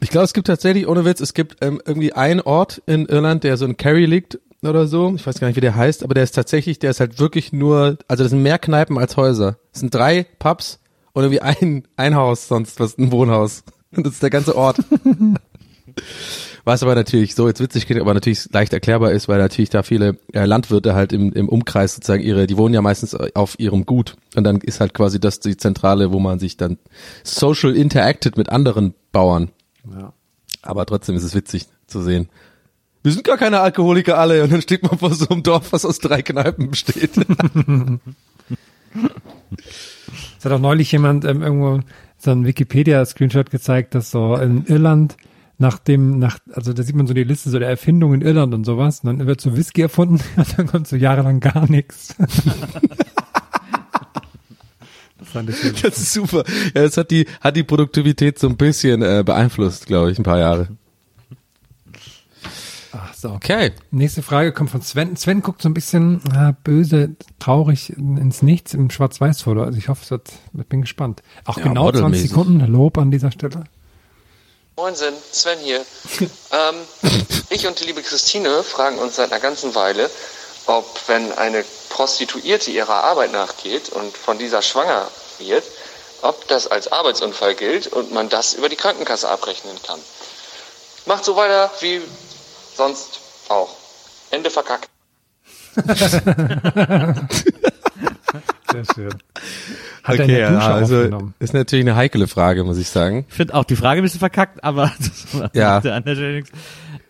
[0.00, 3.44] Ich glaube, es gibt tatsächlich, ohne Witz, es gibt ähm, irgendwie einen Ort in Irland,
[3.44, 5.12] der so in Kerry liegt oder so.
[5.16, 7.52] Ich weiß gar nicht, wie der heißt, aber der ist tatsächlich, der ist halt wirklich
[7.52, 9.58] nur, also das sind mehr Kneipen als Häuser.
[9.72, 10.80] Es sind drei Pubs
[11.12, 13.64] und irgendwie ein, ein Haus, sonst was, ein Wohnhaus.
[13.94, 14.78] Und das ist der ganze Ort.
[16.64, 19.82] Was aber natürlich so jetzt witzig klingt, aber natürlich leicht erklärbar ist, weil natürlich da
[19.82, 23.86] viele äh, Landwirte halt im, im Umkreis sozusagen ihre, die wohnen ja meistens auf ihrem
[23.86, 26.76] Gut und dann ist halt quasi das die Zentrale, wo man sich dann
[27.24, 29.50] social interacted mit anderen Bauern.
[29.96, 30.12] Ja.
[30.62, 32.28] Aber trotzdem ist es witzig zu sehen.
[33.02, 35.84] Wir sind gar keine Alkoholiker alle und dann steht man vor so einem Dorf, was
[35.84, 37.12] aus drei Kneipen besteht.
[40.38, 41.80] Es hat auch neulich jemand ähm, irgendwo
[42.16, 45.16] so ein Wikipedia-Screenshot gezeigt, dass so in Irland
[45.58, 48.54] nach dem, nach, also da sieht man so die Liste so der Erfindungen in Irland
[48.54, 52.14] und sowas, und dann wird so Whisky erfunden und dann kommt so jahrelang gar nichts.
[55.32, 56.44] das fand ich Das ist super.
[56.74, 60.22] Ja, das hat die, hat die Produktivität so ein bisschen äh, beeinflusst, glaube ich, ein
[60.24, 60.68] paar Jahre.
[62.92, 63.30] Ach so.
[63.30, 63.72] Okay.
[63.90, 65.14] Nächste Frage kommt von Sven.
[65.16, 69.62] Sven guckt so ein bisschen äh, böse, traurig ins Nichts im Schwarz-Weiß-Foto.
[69.62, 71.22] Also ich hoffe, es wird, ich bin gespannt.
[71.44, 72.28] Auch Ja, genau 20 modelmäßig.
[72.30, 73.64] Sekunden Lob an dieser Stelle.
[74.76, 75.80] Moinsen, Sven hier.
[76.20, 76.76] ähm,
[77.50, 80.08] ich und die liebe Christine fragen uns seit einer ganzen Weile,
[80.68, 85.64] ob wenn eine Prostituierte ihrer Arbeit nachgeht und von dieser schwanger wird,
[86.22, 89.98] ob das als Arbeitsunfall gilt und man das über die Krankenkasse abrechnen kann.
[91.06, 92.00] Macht so weiter wie
[92.76, 93.70] sonst auch.
[94.30, 94.88] Ende verkackt.
[98.70, 99.14] Sehr schön.
[100.04, 101.34] Hat er okay, ja, Dusche also aufgenommen.
[101.38, 103.24] ist natürlich eine heikle Frage, muss ich sagen.
[103.28, 104.92] Ich finde auch die Frage ein bisschen verkackt, aber
[105.32, 105.78] das Ja.
[105.78, 106.50] an der Stelle nichts.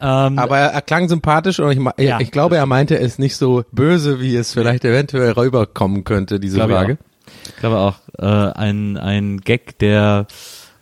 [0.00, 3.36] Ähm, Aber er, er klang sympathisch und ich, Ja, ich glaube, er meinte es nicht
[3.36, 6.98] so böse, wie es vielleicht eventuell rüberkommen könnte, diese Glaube ich Frage.
[7.46, 10.26] Ich glaube auch, äh, ein, ein Gag, der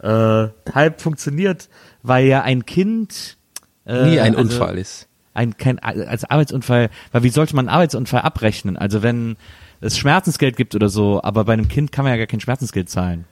[0.02, 1.68] äh, halb funktioniert,
[2.02, 3.36] weil ja ein Kind
[3.86, 5.08] äh, Nie ein also Unfall ist.
[5.34, 8.76] Ein, kein, als Arbeitsunfall, weil wie sollte man einen Arbeitsunfall abrechnen?
[8.76, 9.36] Also wenn
[9.80, 12.88] es Schmerzensgeld gibt oder so, aber bei einem Kind kann man ja gar kein Schmerzensgeld
[12.88, 13.26] zahlen.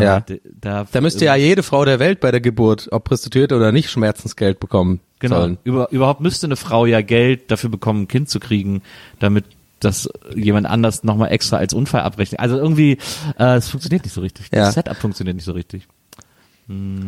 [0.00, 0.20] Ja.
[0.20, 3.72] d- Da, Da müsste ja jede Frau der Welt bei der Geburt, ob Prostituierte oder
[3.72, 5.36] nicht, Schmerzensgeld bekommen Genau.
[5.40, 5.58] sollen.
[5.64, 8.82] Über, überhaupt müsste eine Frau ja Geld dafür bekommen, ein Kind zu kriegen,
[9.20, 9.44] damit
[9.80, 12.38] das jemand anders nochmal extra als Unfall abrechnet.
[12.40, 12.98] Also irgendwie,
[13.38, 14.46] äh, es funktioniert nicht so richtig.
[14.52, 14.66] Ja.
[14.66, 15.86] Das Setup funktioniert nicht so richtig.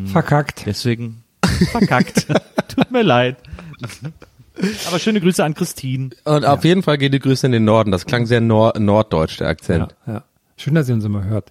[0.06, 0.64] Verkackt.
[0.66, 1.22] Deswegen
[1.70, 2.26] verkackt.
[2.74, 3.36] Tut mir leid.
[4.88, 6.10] Aber schöne Grüße an Christine.
[6.24, 7.90] Und auf jeden Fall gehen die Grüße in den Norden.
[7.90, 9.94] Das klang sehr nord norddeutsch, der Akzent.
[10.06, 10.22] Ja, ja.
[10.56, 11.50] Schön, dass ihr uns immer hört.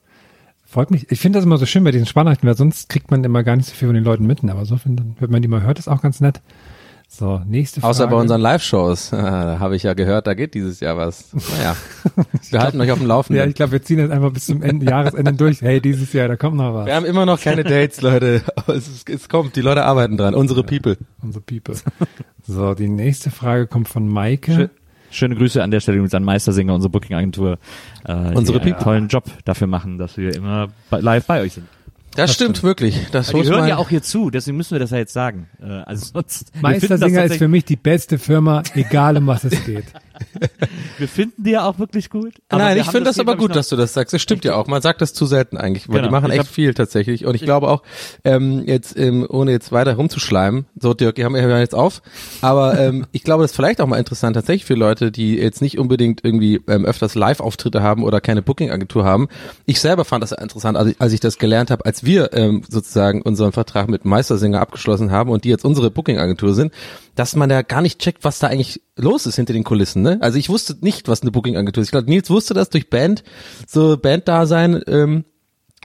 [0.73, 1.11] Freut mich.
[1.11, 3.55] Ich finde das immer so schön bei diesen Sprachnachrichten, weil sonst kriegt man immer gar
[3.55, 4.43] nicht so viel von den Leuten mit.
[4.43, 6.41] Aber so, wenn, wenn man die mal hört, ist auch ganz nett.
[7.07, 7.91] So, nächste Frage.
[7.91, 9.11] Außer bei unseren Live-Shows.
[9.11, 11.31] Da habe ich ja gehört, da geht dieses Jahr was.
[11.31, 11.75] Naja,
[12.49, 13.43] wir halten euch auf dem Laufenden.
[13.43, 15.61] Ja, ich glaube, wir ziehen jetzt einfach bis zum Ende, Jahresende durch.
[15.61, 16.87] Hey, dieses Jahr, da kommt noch was.
[16.87, 18.41] wir haben immer noch keine Dates, Leute.
[18.67, 20.33] Es, es kommt, die Leute arbeiten dran.
[20.33, 20.97] Unsere People.
[21.21, 21.75] Unsere People.
[22.47, 24.51] So, die nächste Frage kommt von Maike.
[24.53, 24.69] Schö-
[25.13, 27.59] Schöne Grüße an der Stelle übrigens an Meistersinger, unsere Booking-Agentur.
[28.05, 31.67] Äh, Unsere die einen tollen Job dafür machen, dass wir immer live bei euch sind.
[32.15, 33.07] Das, stimmt wirklich.
[33.11, 35.47] Das Die hören ja auch hier zu, deswegen müssen wir das ja jetzt sagen.
[35.61, 39.65] Äh, also sonst, das Meistersinger ist für mich die beste Firma, egal um was es
[39.65, 39.85] geht.
[40.97, 42.33] wir finden die ja auch wirklich gut.
[42.51, 44.13] Nein, ich finde das, hier, aber glaub ich, gut, dass du das sagst.
[44.13, 44.67] Es stimmt ja auch.
[44.67, 46.07] Man sagt das zu selten eigentlich, weil Genau.
[46.07, 47.25] die machen Ich echt hab- viel tatsächlich.
[47.25, 47.83] Und ich glaube auch,
[48.23, 52.01] ähm, jetzt ähm, ohne jetzt weiter rumzuschleimen, so Dirk, die haben wir ja jetzt auf.
[52.41, 55.61] Aber ähm, ich glaube, das ist vielleicht auch mal interessant tatsächlich für Leute, die jetzt
[55.61, 59.27] nicht unbedingt irgendwie ähm, öfters Live-Auftritte haben oder keine Booking-Agentur haben.
[59.65, 62.63] Ich selber fand das interessant, als ich, als ich das gelernt habe, als wir ähm,
[62.69, 66.71] sozusagen unseren Vertrag mit Meistersinger abgeschlossen haben und die jetzt unsere Booking-Agentur sind.
[67.15, 70.01] Dass man da gar nicht checkt, was da eigentlich los ist hinter den Kulissen.
[70.01, 70.17] Ne?
[70.21, 71.87] Also ich wusste nicht, was eine Booking-Agentur ist.
[71.87, 73.23] Ich glaube, Nils wusste das durch Band,
[73.67, 74.81] so Band-Dasein.
[74.87, 75.25] Ähm,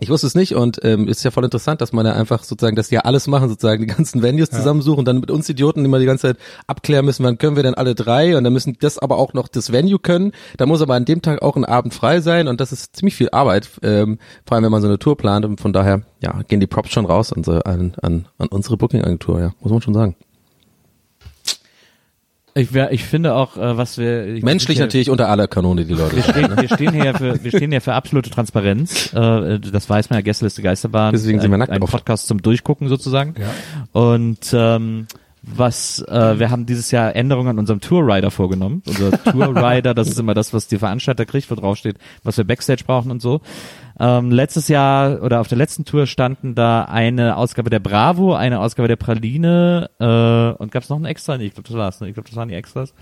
[0.00, 2.76] ich wusste es nicht und ähm, ist ja voll interessant, dass man ja einfach sozusagen,
[2.76, 5.84] dass die ja alles machen, sozusagen die ganzen Venues zusammensuchen und dann mit uns Idioten
[5.84, 6.36] immer die ganze Zeit
[6.66, 9.48] abklären müssen, wann können wir denn alle drei und dann müssen das aber auch noch
[9.48, 10.32] das Venue können.
[10.56, 13.16] Da muss aber an dem Tag auch ein Abend frei sein und das ist ziemlich
[13.16, 16.42] viel Arbeit, ähm, vor allem wenn man so eine Tour plant und von daher ja
[16.46, 20.16] gehen die Props schon raus an, an, an unsere Booking-Agentur, ja, muss man schon sagen.
[22.59, 26.16] Ich, ich finde auch, äh, was wir ich, Menschlich natürlich unter aller Kanone die Leute.
[26.16, 29.12] Wir stehen, wir stehen hier für, wir stehen hier für absolute Transparenz.
[29.12, 31.12] Äh, das weiß man ja, Gästeliste Geisterbahn.
[31.12, 31.81] Deswegen sind wir nackt ein.
[31.81, 33.35] Podcast zum Durchgucken sozusagen.
[33.38, 34.01] Ja.
[34.01, 35.07] Und ähm,
[35.56, 38.82] was äh, wir haben dieses Jahr Änderungen an unserem Tourrider vorgenommen.
[38.87, 42.44] Unser Tourrider, das ist immer das, was die Veranstalter kriegt, wo drauf steht, was wir
[42.44, 43.40] Backstage brauchen und so.
[44.00, 48.61] Ähm, letztes Jahr oder auf der letzten Tour standen da eine Ausgabe der Bravo, eine
[48.61, 51.37] Ausgabe der Praline äh, und gab es noch ein Extra?
[51.37, 52.00] Nee, ich glaube, das war's.
[52.00, 52.08] Ne?
[52.08, 52.94] Ich glaube, das waren die Extras.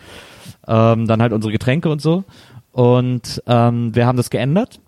[0.66, 2.24] Ähm, dann halt unsere Getränke und so.
[2.72, 4.80] Und ähm, wir haben das geändert.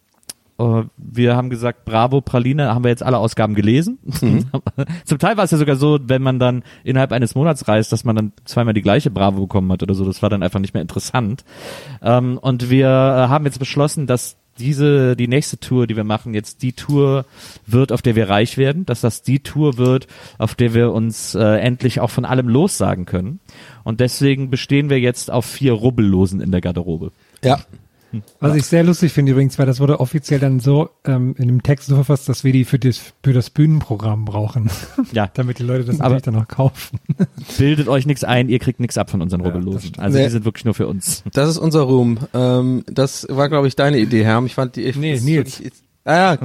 [0.58, 3.98] Äh, Wir haben gesagt, Bravo, Praline, haben wir jetzt alle Ausgaben gelesen.
[5.04, 8.04] Zum Teil war es ja sogar so, wenn man dann innerhalb eines Monats reist, dass
[8.04, 10.04] man dann zweimal die gleiche Bravo bekommen hat oder so.
[10.04, 11.44] Das war dann einfach nicht mehr interessant.
[12.02, 16.34] Ähm, und wir äh, haben jetzt beschlossen, dass diese, die nächste Tour, die wir machen,
[16.34, 17.24] jetzt die Tour
[17.66, 21.34] wird, auf der wir reich werden, dass das die Tour wird, auf der wir uns
[21.34, 23.40] äh, endlich auch von allem lossagen können.
[23.84, 27.12] Und deswegen bestehen wir jetzt auf vier Rubbellosen in der Garderobe.
[27.44, 27.60] Ja,
[28.40, 31.62] Was ich sehr lustig finde übrigens, weil das wurde offiziell dann so ähm, in dem
[31.62, 34.70] Text so verfasst, dass wir die für das, für das Bühnenprogramm brauchen.
[35.12, 35.30] Ja.
[35.34, 36.98] Damit die Leute das natürlich dann auch kaufen.
[37.58, 39.92] Bildet euch nichts ein, ihr kriegt nichts ab von unseren Rubbellosen.
[39.98, 40.24] Also Nee.
[40.24, 41.22] die sind wirklich nur für uns.
[41.32, 42.18] das ist unser Ruhm.
[42.34, 44.46] Ähm, das war, glaube ich, deine Idee, Herm.
[44.46, 44.82] Ich fand die.
[44.82, 45.60] Ich, Nee, Nils.
[45.60, 45.72] Ich,
[46.04, 46.38] ah ja,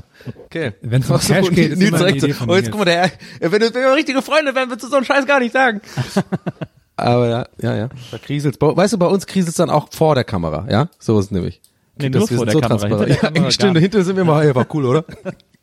[0.46, 0.74] okay.
[0.82, 2.72] Wenn's um Ach so, Cash geht, ist Nils immer eine so, Idee von Oh, jetzt
[2.72, 5.26] guck mal, der, wenn, du, wenn wir richtige Freunde wären, würdest du so einen Scheiß
[5.26, 5.82] gar nicht sagen.
[6.96, 7.90] Aber ja, ja, ja.
[8.12, 8.58] Da kriselt's.
[8.58, 10.90] Bei- Weißt du, bei uns kriselt's dann auch vor der Kamera, ja?
[11.00, 11.60] So ist es nämlich.
[11.98, 12.80] Nee, Das- nur wir vor sind der Kamera.
[12.88, 13.10] transparent.
[13.10, 15.06] Hinter der Kamera ja, stimmt, gar hinter sind wir mal, ey, war cool, oder?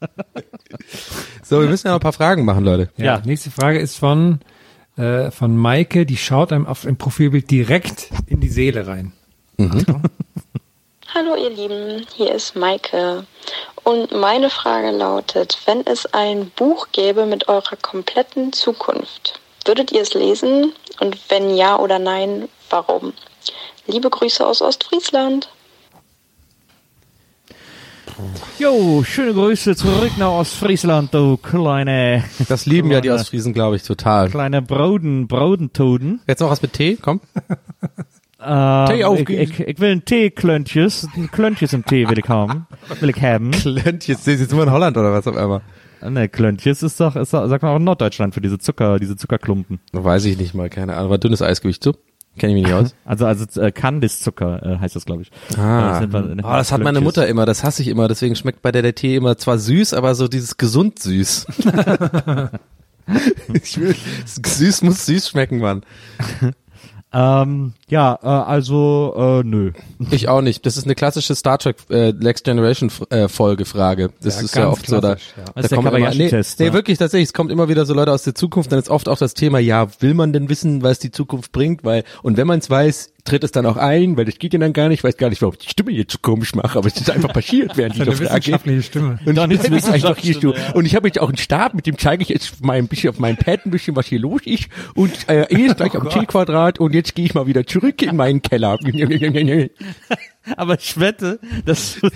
[1.43, 2.91] so, wir müssen ja noch ein paar Fragen machen, Leute.
[2.97, 3.21] Ja.
[3.25, 4.41] Nächste Frage ist von,
[4.97, 9.13] äh, von Maike, die schaut einem auf dem Profilbild direkt in die Seele rein.
[11.15, 13.25] Hallo ihr Lieben, hier ist Maike.
[13.85, 20.03] Und meine Frage lautet, wenn es ein Buch gäbe mit eurer kompletten Zukunft, würdet ihr
[20.03, 20.73] es lesen?
[21.01, 23.13] Und wenn ja oder nein, warum?
[23.87, 25.49] Liebe Grüße aus Ostfriesland.
[28.59, 33.77] Jo, schöne Grüße zurück nach Ostfriesland, du kleine, Das lieben ja die Kleine- Ostfriesen, glaube
[33.77, 34.29] ich, total.
[34.29, 36.21] kleine Broden, Brodentoden.
[36.27, 37.21] Jetzt noch was mit Tee, komm.
[38.43, 39.43] Ähm, Tee ich, aufgießen.
[39.43, 42.67] ich, ich will ein Tee-Klöntjes, ein Klöntjes im Tee will ich haben.
[43.01, 43.51] Will ich haben.
[43.53, 45.63] Klönt, jetzt sind wir in Holland oder was auf einmal?
[46.09, 49.17] Ne, Klöntjes ist doch, ist doch, sagt man auch in Norddeutschland für diese Zucker, diese
[49.17, 49.81] Zuckerklumpen.
[49.93, 51.07] Weiß ich nicht mal, keine Ahnung.
[51.07, 51.95] Aber dünnes Eisgewicht, so?
[52.39, 52.95] Kenn ich mich nicht aus.
[53.05, 55.31] Also, also äh, Kandiszucker äh, heißt das, glaube ich.
[55.59, 57.01] Ah, Äh, sind wir- oh, das hat meine.
[57.01, 59.95] Mutter immer, das hasse ich immer, deswegen schmeckt bei der der Tee immer zwar süß,
[59.95, 61.47] aber so dieses gesund süß.
[63.53, 63.95] ich will,
[64.27, 65.83] süß muss süß schmecken, Mann.
[67.13, 69.73] Ähm, ja, äh, also, äh, nö.
[70.11, 70.65] Ich auch nicht.
[70.65, 74.11] Das ist eine klassische Star Trek äh, Next Generation äh, Folge Frage.
[74.23, 75.11] Das Ja, ist ja oft so da.
[75.15, 75.17] ja.
[75.55, 76.73] Das da kommen immer, nee, Kobayashi-Test, nee, ne?
[76.73, 79.19] wirklich tatsächlich, es kommt immer wieder so Leute aus der Zukunft, dann ist oft auch
[79.19, 82.61] das Thema, ja, will man denn wissen, was die Zukunft bringt, weil und wenn man
[82.61, 85.05] es weiß, tritt es dann auch ein, weil das geht ja dann gar nicht, ich
[85.05, 87.33] weiß gar nicht, warum ich die Stimme jetzt so komisch mache, aber es ist einfach
[87.33, 89.19] passiert, während ich auf wissenschaftliche Stimme.
[89.25, 90.55] Und Dann ist ist einfach hier so.
[90.55, 90.73] Ja.
[90.73, 93.11] Und ich habe jetzt auch einen Stab, mit dem zeige ich jetzt mal ein bisschen
[93.11, 94.69] auf meinem Pad ein bisschen, was hier los ist.
[94.95, 98.17] Und äh, hier ist gleich am T-Quadrat und jetzt gehe ich mal wieder zurück in
[98.17, 98.79] meinen Keller.
[100.57, 102.01] Aber ich wette, dass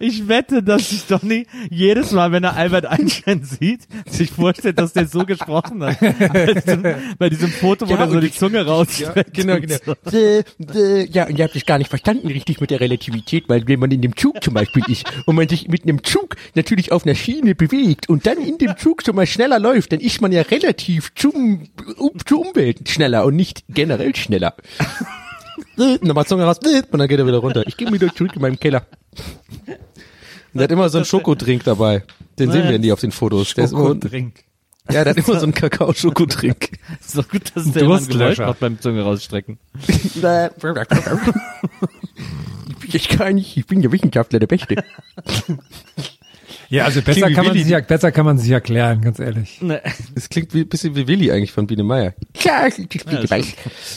[0.00, 4.92] Ich wette, dass sich Donny jedes Mal, wenn er Albert Einstein sieht, sich vorstellt, dass
[4.92, 5.98] der so gesprochen hat.
[7.18, 9.34] Bei diesem, Foto, wo Ja, er so die Zunge rausstreckt.
[9.34, 9.94] genau, und genau.
[10.04, 11.04] So.
[11.10, 13.90] Ja, und ihr habt es gar nicht verstanden richtig mit der Relativität, weil wenn man
[13.90, 17.14] in dem Zug zum Beispiel ist und man sich mit einem Zug natürlich auf einer
[17.14, 20.42] Schiene bewegt und dann in dem Zug so mal schneller läuft, dann ist man ja
[20.42, 24.54] relativ zum, um, zur Umwelt schneller und nicht generell schneller.
[25.76, 27.66] Nochmal Zunge raus, und dann geht er wieder runter.
[27.66, 28.86] Ich gehe wieder zurück in meinen Keller.
[29.66, 32.02] Und der hat immer so einen Schokodrink dabei.
[32.38, 33.54] Den sehen wir nie auf den Fotos.
[33.54, 34.44] Der ist immer, Schokodrink.
[34.90, 36.70] ja, der hat immer so einen Kakao-Schokodrink.
[37.00, 39.58] So gut, dass der immer ein Geräusch macht beim Zunge rausstrecken.
[42.92, 44.76] ich gar nicht, ich bin der Wissenschaftler, der Beste.
[46.68, 49.62] Ja, also besser Klingt kann, man sich, ja- besser kann man sich erklären, ganz ehrlich.
[49.62, 49.80] Ne.
[50.16, 52.14] Das klingt wie, bisschen wie Willi eigentlich von Biene Meier.
[52.34, 53.44] Klar, ich bin dabei.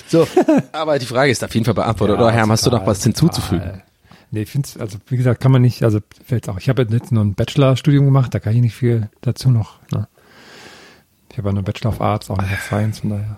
[0.08, 0.28] So,
[0.72, 2.18] aber die Frage ist auf jeden Fall beantwortet.
[2.18, 3.82] Ja, Oder Herm, hast du noch was hinzuzufügen?
[4.32, 6.60] Nee, ich finde also wie gesagt, kann man nicht, also fällt auch.
[6.60, 9.80] Ich habe jetzt nur ein Bachelorstudium gemacht, da kann ich nicht viel dazu noch.
[9.92, 10.08] Ne?
[11.32, 13.38] Ich habe eine Bachelor of Arts, auch nicht of Science, von daher.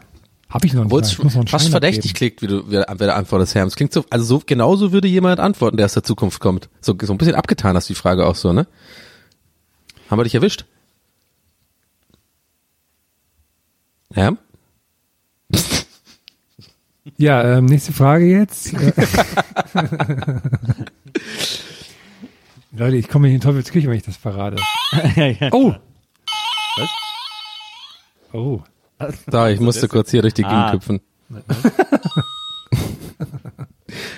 [0.50, 0.94] Habe ich noch nicht.
[0.94, 3.66] Es Ich muss noch fast verdächtig klingt, wie du, wie, wer da antwortest, Herr.
[3.66, 6.70] Es klingt so, also so, genauso würde jemand antworten, der aus der Zukunft kommt.
[6.82, 8.68] So, so ein bisschen abgetan hast du die Frage auch so, ne?
[10.10, 10.66] Haben wir dich erwischt?
[14.14, 14.36] Ja?
[17.22, 18.74] Ja, ähm, nächste Frage jetzt.
[22.72, 24.58] Leute, ich komme in die Teufelsküche, wenn ich das verrate.
[25.16, 25.50] ja, ja.
[25.52, 25.76] Oh!
[26.78, 26.90] Was?
[28.34, 28.62] Oh.
[29.28, 30.74] Da, ich musste kurz hier durch die Gegend Ah.
[30.74, 31.00] hüpfen.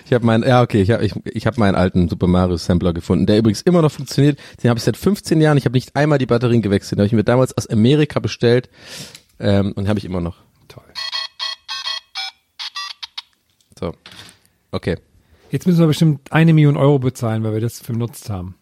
[0.05, 2.93] Ich habe meinen, ja okay, ich habe ich, ich hab meinen alten Super Mario Sampler
[2.93, 4.39] gefunden, der übrigens immer noch funktioniert.
[4.63, 5.57] Den habe ich seit 15 Jahren.
[5.57, 6.99] Ich habe nicht einmal die Batterien gewechselt.
[6.99, 8.69] Den habe ich mir damals aus Amerika bestellt
[9.39, 10.37] ähm, und habe ich immer noch.
[13.83, 13.93] So,
[14.71, 14.97] okay.
[15.51, 18.55] Jetzt müssen wir bestimmt eine Million Euro bezahlen, weil wir das benutzt haben.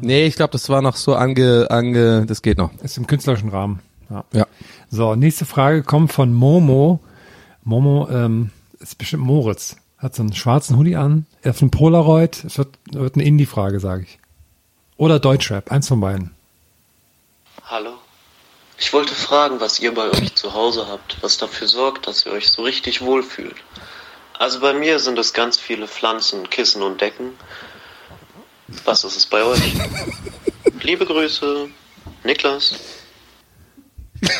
[0.00, 2.70] Nee, ich glaube, das war noch so ange, ange, das geht noch.
[2.80, 3.80] Ist im künstlerischen Rahmen.
[4.08, 4.24] Ja.
[4.32, 4.46] Ja.
[4.88, 7.00] So, nächste Frage kommt von Momo.
[7.64, 9.76] Momo ähm, ist bestimmt Moritz.
[9.98, 12.44] Hat so einen schwarzen Hoodie an, er hat einen Polaroid.
[12.44, 14.20] Es wird, wird eine Indie-Frage, sage ich.
[14.96, 16.30] Oder Deutschrap, eins von beiden.
[17.64, 17.94] Hallo.
[18.78, 22.32] Ich wollte fragen, was ihr bei euch zu Hause habt, was dafür sorgt, dass ihr
[22.32, 23.56] euch so richtig wohlfühlt.
[24.40, 27.32] Also bei mir sind es ganz viele Pflanzen, Kissen und Decken.
[28.86, 29.74] Was ist es bei euch?
[30.82, 31.68] Liebe Grüße,
[32.24, 32.74] Niklas.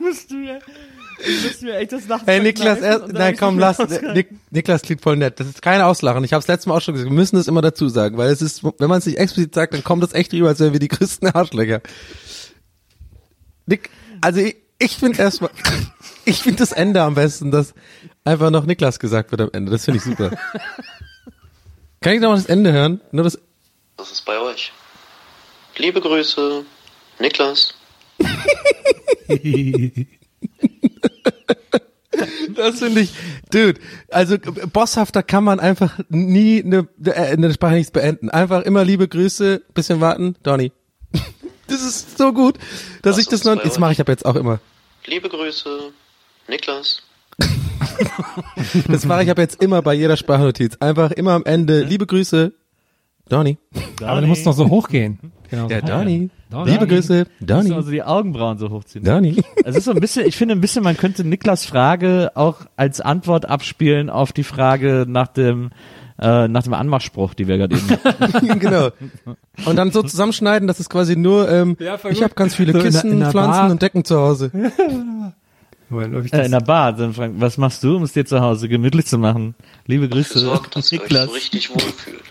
[0.00, 0.58] musst du mir,
[1.44, 3.78] musst du mir echt das nachts Hey Niklas, dann nein ich komm, lass.
[3.78, 5.38] Nik, Niklas klingt voll nett.
[5.38, 6.24] Das ist kein Auslachen.
[6.24, 7.08] Ich habe es letztes Mal auch schon gesagt.
[7.08, 9.74] Wir müssen das immer dazu sagen, weil es ist, wenn man es nicht explizit sagt,
[9.74, 11.82] dann kommt das echt rüber, als wären wir die größten Arschlöcher.
[13.66, 15.52] Nick, also ich, ich finde erstmal,
[16.24, 17.74] ich finde das Ende am besten, dass
[18.24, 19.70] einfach noch Niklas gesagt wird am Ende.
[19.72, 20.30] Das finde ich super.
[22.00, 23.00] Kann ich noch mal das Ende hören?
[23.12, 23.38] Nur das,
[23.96, 24.72] Was ist bei euch?
[25.76, 26.64] Liebe Grüße,
[27.18, 27.74] Niklas.
[32.54, 33.12] Das finde ich,
[33.50, 34.38] dude, also äh,
[34.72, 38.30] bosshafter kann man einfach nie eine, äh, eine Sprache nichts beenden.
[38.30, 40.72] Einfach immer liebe Grüße, bisschen warten, Donny.
[41.66, 42.58] Das ist so gut,
[43.00, 44.60] dass Was ich das noch, jetzt mache ich ab jetzt auch immer.
[45.06, 45.92] Liebe Grüße,
[46.48, 47.02] Niklas.
[48.88, 50.76] Das mache ich ab jetzt immer bei jeder Sprachnotiz.
[50.80, 52.52] Einfach immer am Ende, liebe Grüße,
[53.28, 53.56] Donny.
[54.02, 55.18] Aber du musst noch so hochgehen.
[55.50, 55.86] Genau Ja, so.
[55.86, 56.30] Donny.
[56.50, 56.70] Donny.
[56.72, 57.72] Liebe Grüße, Donny.
[57.72, 59.04] also die Augenbrauen so hochziehen.
[59.04, 59.42] Donny.
[59.64, 63.00] Es ist so ein bisschen, ich finde ein bisschen, man könnte Niklas Frage auch als
[63.00, 65.70] Antwort abspielen auf die Frage nach dem,
[66.20, 68.58] äh, nach dem Anmachspruch, die wir gerade eben hatten.
[68.58, 68.88] genau.
[69.66, 72.78] Und dann so zusammenschneiden, dass es quasi nur, ähm, Ja, ich habe ganz viele So
[72.78, 73.70] in der- Kissen, in der Pflanzen Bar.
[73.70, 74.50] und Decken zu Hause.
[75.94, 76.92] Moment, ob ich äh, das, in der Bar.
[76.92, 79.54] Dann fragen, was machst du, um es dir zu Hause gemütlich zu machen?
[79.86, 82.22] Liebe Grüße, sorgt, dass ihr euch so richtig wohlfühlt.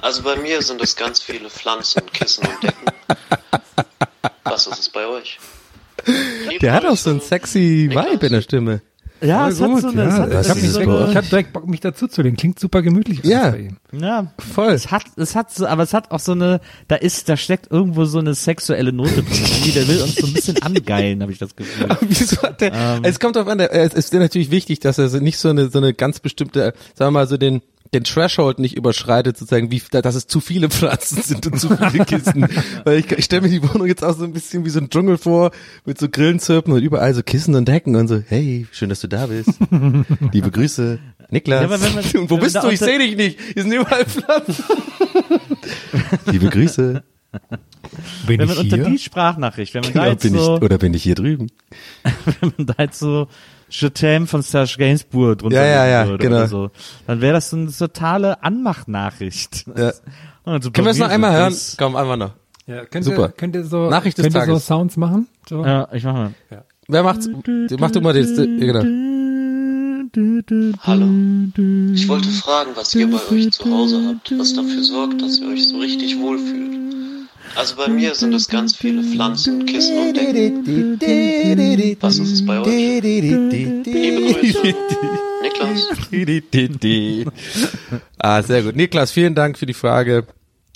[0.00, 2.86] Also bei mir sind es ganz viele Pflanzen, Kissen und Decken.
[4.44, 5.38] Was ist es bei euch?
[6.48, 8.12] Liebe Der hat auch so ein sexy Niklas.
[8.12, 8.82] Vibe in der Stimme.
[9.20, 10.26] Ja, Voll es hat so eine, ja.
[10.40, 12.36] es hat ich habe direkt, ich hab direkt Bock, mich dazuzulegen.
[12.36, 13.24] Klingt super gemütlich.
[13.24, 13.50] Ja.
[13.50, 13.76] bei ihm.
[13.92, 14.72] ja, Voll.
[14.72, 17.70] es hat, es hat so, aber es hat auch so eine, da ist, da steckt
[17.70, 19.72] irgendwo so eine sexuelle Note drin.
[19.74, 21.88] Der will uns so ein bisschen angeilen, habe ich das Gefühl.
[22.00, 23.00] Wieso hat der, Ähm.
[23.04, 25.68] es kommt drauf an, der, es ist natürlich wichtig, dass er so nicht so eine,
[25.68, 27.62] so eine ganz bestimmte, sagen wir mal so den,
[27.94, 32.04] den Threshold nicht überschreitet, sozusagen, wie, dass es zu viele Pflanzen sind und zu viele
[32.04, 32.46] Kissen.
[32.84, 34.90] Weil ich, ich stelle mir die Wohnung jetzt auch so ein bisschen wie so ein
[34.90, 35.50] Dschungel vor,
[35.84, 39.08] mit so Grillenzirpen und überall so Kissen und Decken und so, hey, schön, dass du
[39.08, 39.50] da bist.
[40.32, 40.98] Liebe Grüße,
[41.30, 41.60] Niklas.
[41.60, 42.68] Ja, aber wenn man- und wo wenn bist du?
[42.68, 43.38] Ich sehe dich nicht.
[43.54, 44.64] Hier sind überall Pflanzen.
[46.26, 47.02] Liebe Grüße.
[48.26, 48.84] Bin Wenn ich man unter hier?
[48.86, 51.48] die Sprachnachricht, wenn man da Oder jetzt bin, ich, so, oder bin ich hier drüben?
[52.40, 53.28] wenn man da jetzt so
[53.70, 56.36] Je t'aime von Serge Gainsbourg drunter Ja, ja, ja, würde genau.
[56.36, 56.70] oder so,
[57.06, 59.66] dann wäre das so eine totale Anmachnachricht.
[59.76, 59.92] Ja.
[60.44, 61.54] Und so Können wir es noch einmal hören?
[61.76, 62.32] Komm, einmal noch.
[62.66, 63.26] Ja, könnt Super.
[63.26, 64.66] Ihr, könnt ihr so, Nachricht des könnt ihr so Tages.
[64.66, 65.28] Sounds machen?
[65.48, 65.64] So?
[65.64, 66.34] Ja, ich mach mal.
[66.88, 67.28] Wer macht's?
[67.78, 68.82] Mach du mal das, genau.
[70.80, 71.06] Hallo.
[71.92, 75.48] Ich wollte fragen, was ihr bei euch zu Hause habt, was dafür sorgt, dass ihr
[75.48, 76.78] euch so richtig wohlfühlt.
[77.56, 81.96] Also bei mir sind es ganz viele Pflanzen, Kissen und Decken.
[82.00, 82.66] Was ist es bei euch?
[83.02, 84.74] Liebe Grüße,
[85.42, 85.88] Niklas.
[88.18, 88.76] ah, sehr gut.
[88.76, 90.26] Niklas, vielen Dank für die Frage.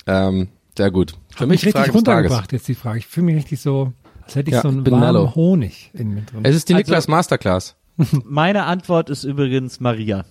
[0.07, 1.13] Ähm, sehr gut.
[1.29, 1.95] Für Hat mich Frage richtig des Tages.
[1.95, 2.99] runtergebracht jetzt die Frage.
[2.99, 3.93] Ich fühle mich richtig so,
[4.23, 5.35] als hätte ich Ja, so einen warmen mellow.
[5.35, 6.41] Honig in mir drin.
[6.43, 7.75] Es ist die Also- Niklas Masterclass.
[8.25, 10.25] Meine Antwort ist übrigens Maria.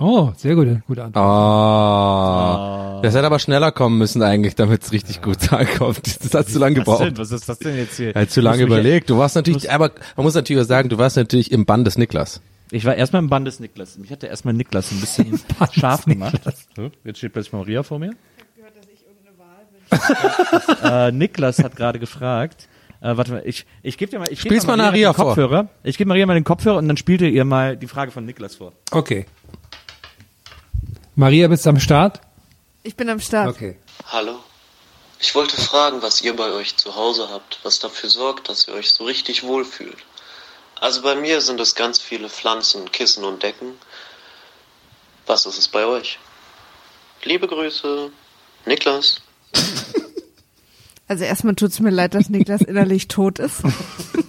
[0.00, 1.24] Oh, sehr gute, gute Antwort.
[1.24, 3.02] Oh.
[3.02, 6.24] Das hätte aber schneller kommen müssen eigentlich, damit es richtig gut ankommt.
[6.24, 7.12] Das hat zu lange gebraucht.
[7.16, 8.14] Was ist das denn jetzt hier?
[8.14, 9.10] Er hat zu lange überlegt.
[9.10, 11.98] Du warst natürlich, aber man muss natürlich auch sagen, du warst natürlich im Bann des
[11.98, 12.40] Niklas.
[12.70, 13.98] Ich war erstmal im Band des Niklas.
[13.98, 15.40] Mich hat der erstmal Niklas ein bisschen
[15.72, 16.40] scharf gemacht.
[16.76, 18.12] So, Jetzt steht plötzlich Maria vor mir.
[20.84, 22.68] äh, Niklas hat gerade gefragt.
[23.00, 25.14] Äh, warte mal, ich, ich gebe dir mal, ich geb Spiel's mal Maria Maria den
[25.14, 25.24] vor.
[25.26, 25.68] Kopfhörer.
[25.82, 28.26] Ich gebe Maria mal den Kopfhörer und dann spielt ihr ihr mal die Frage von
[28.26, 28.72] Niklas vor.
[28.90, 29.24] Okay.
[31.18, 32.20] Maria, bist du am Start?
[32.84, 33.48] Ich bin am Start.
[33.48, 33.76] Okay.
[34.06, 34.38] Hallo.
[35.18, 38.74] Ich wollte fragen, was ihr bei euch zu Hause habt, was dafür sorgt, dass ihr
[38.74, 39.96] euch so richtig wohlfühlt.
[40.80, 43.72] Also bei mir sind es ganz viele Pflanzen, Kissen und Decken.
[45.26, 46.20] Was ist es bei euch?
[47.24, 48.12] Liebe Grüße,
[48.66, 49.20] Niklas.
[51.08, 53.62] Also erstmal tut's mir leid, dass Niklas innerlich tot ist.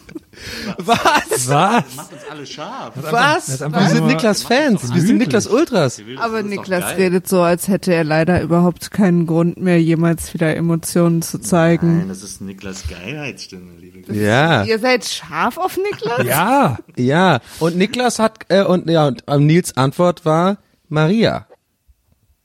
[0.82, 1.50] Was?
[1.50, 1.96] Was?
[1.96, 2.94] Macht uns alle scharf.
[2.96, 3.62] Was?
[3.62, 4.94] einfach Wir sind Niklas Fans.
[4.94, 5.18] Wir sind.
[5.18, 6.02] Niklas Ultras.
[6.18, 11.22] Aber Niklas redet so, als hätte er leider überhaupt keinen Grund mehr, jemals wieder Emotionen
[11.22, 12.08] zu zeigen.
[12.08, 14.64] das ist Niklas Geilheitsstimme, liebe Ja.
[14.64, 16.26] Ihr seid scharf auf Niklas?
[16.26, 16.78] Ja.
[16.96, 17.40] Ja.
[17.60, 21.48] Und Niklas hat, äh, und, ja, und ähm, Nils Antwort war Maria.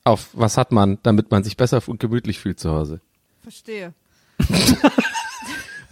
[0.03, 3.01] Auf was hat man, damit man sich besser und gemütlich fühlt zu Hause?
[3.43, 3.95] Verstehe.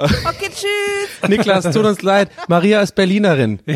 [0.29, 1.29] okay, tschüss.
[1.29, 2.31] Niklas, tut uns leid.
[2.49, 3.61] Maria ist Berlinerin.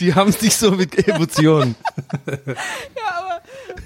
[0.00, 1.74] Die haben es nicht so mit Emotionen.
[2.26, 3.40] Ja, aber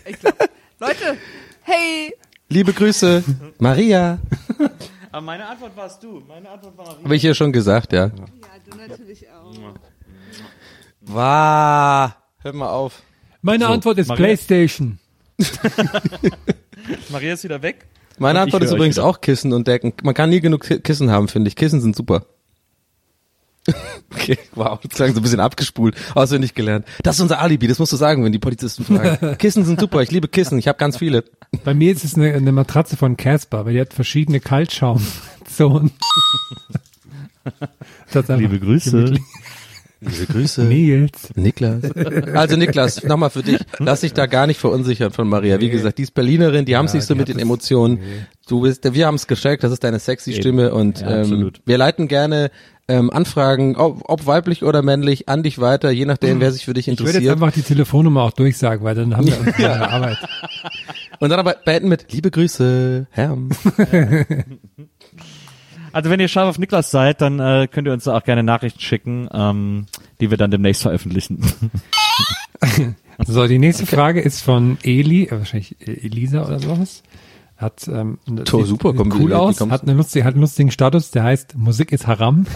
[0.05, 0.34] ich glaub,
[0.78, 1.16] Leute,
[1.62, 2.14] hey,
[2.49, 3.24] Liebe Grüße,
[3.59, 4.18] Maria.
[5.11, 6.22] Aber meine Antwort warst du.
[6.28, 7.05] Meine Antwort war Maria.
[7.05, 8.07] Habe ich hier schon gesagt, ja.
[8.07, 8.11] ja,
[8.70, 9.55] du natürlich auch.
[11.01, 12.12] Wow.
[12.43, 13.01] Hör mal auf.
[13.40, 14.99] Meine So, Antwort ist Maria- Playstation.
[17.09, 17.86] Maria ist wieder weg.
[18.22, 19.92] Meine Und Antwort ist übrigens auch Kissen und Decken.
[20.02, 21.56] Man kann nie genug Ki- Kissen haben, finde ich.
[21.56, 22.24] Kissen sind super.
[24.12, 25.94] okay, wow, das klang so ein bisschen abgespult.
[26.14, 26.84] Auswendig gelernt.
[27.02, 29.36] Das ist unser Alibi, das musst du sagen, wenn die Polizisten fragen.
[29.38, 31.24] Kissen sind super, ich liebe Kissen, ich habe ganz viele.
[31.64, 35.92] Bei mir ist es eine, eine Matratze von Casper, weil die hat verschiedene Kaltschaumzonen.
[38.28, 38.90] Liebe Grüße.
[38.90, 39.20] gemütlich.
[40.05, 40.64] Liebe Grüße.
[40.64, 41.30] Nils.
[41.36, 41.82] Niklas.
[42.34, 43.59] Also Niklas, nochmal für dich.
[43.78, 45.61] Lass dich da gar nicht verunsichern von Maria.
[45.61, 48.00] Wie gesagt, die ist Berlinerin, die haben es nicht so mit den Emotionen.
[48.48, 51.61] Du bist, wir haben es gecheckt, das ist deine sexy Stimme und Ja, ähm, absolut.
[51.64, 52.50] wir leiten gerne
[52.88, 56.74] ähm, Anfragen, ob, ob weiblich oder männlich, an dich weiter, je nachdem, wer sich für
[56.74, 57.32] dich Ich würde jetzt interessiert.
[57.34, 59.86] einfach die Telefonnummer auch durchsagen, weil dann haben wir uns ja.
[59.88, 60.18] Arbeit.
[61.20, 63.50] Und dann aber beenden mit Liebe Grüße, Herm.
[65.93, 68.43] Also wenn ihr scharf auf Niklas seid, dann äh, könnt ihr uns da auch gerne
[68.43, 69.86] Nachrichten schicken, ähm,
[70.20, 71.43] die wir dann demnächst veröffentlichen.
[73.26, 77.03] So, die nächste Frage ist von Eli, äh, wahrscheinlich äh, Elisa oder sowas.
[77.57, 81.11] Hat ähm, To, sieht super, komm, cool aus, hat, eine lustige, hat einen lustigen Status,
[81.11, 82.47] der heißt Musik ist Haram.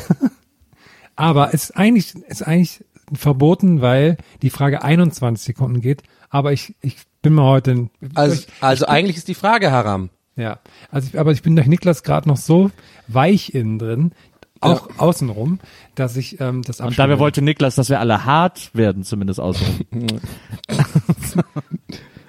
[1.17, 6.03] Aber ist eigentlich, ist eigentlich verboten, weil die Frage 21 Sekunden geht.
[6.31, 10.11] Aber ich, ich bin mal heute, Also, ich, also eigentlich ist die Frage Haram.
[10.37, 10.59] Ja,
[10.91, 12.71] also ich, aber ich bin durch Niklas gerade noch so
[13.09, 14.13] weich innen drin,
[14.61, 15.61] auch außenrum,
[15.95, 19.87] dass ich ähm, das Und dabei wollte Niklas, dass wir alle hart werden, zumindest außenrum.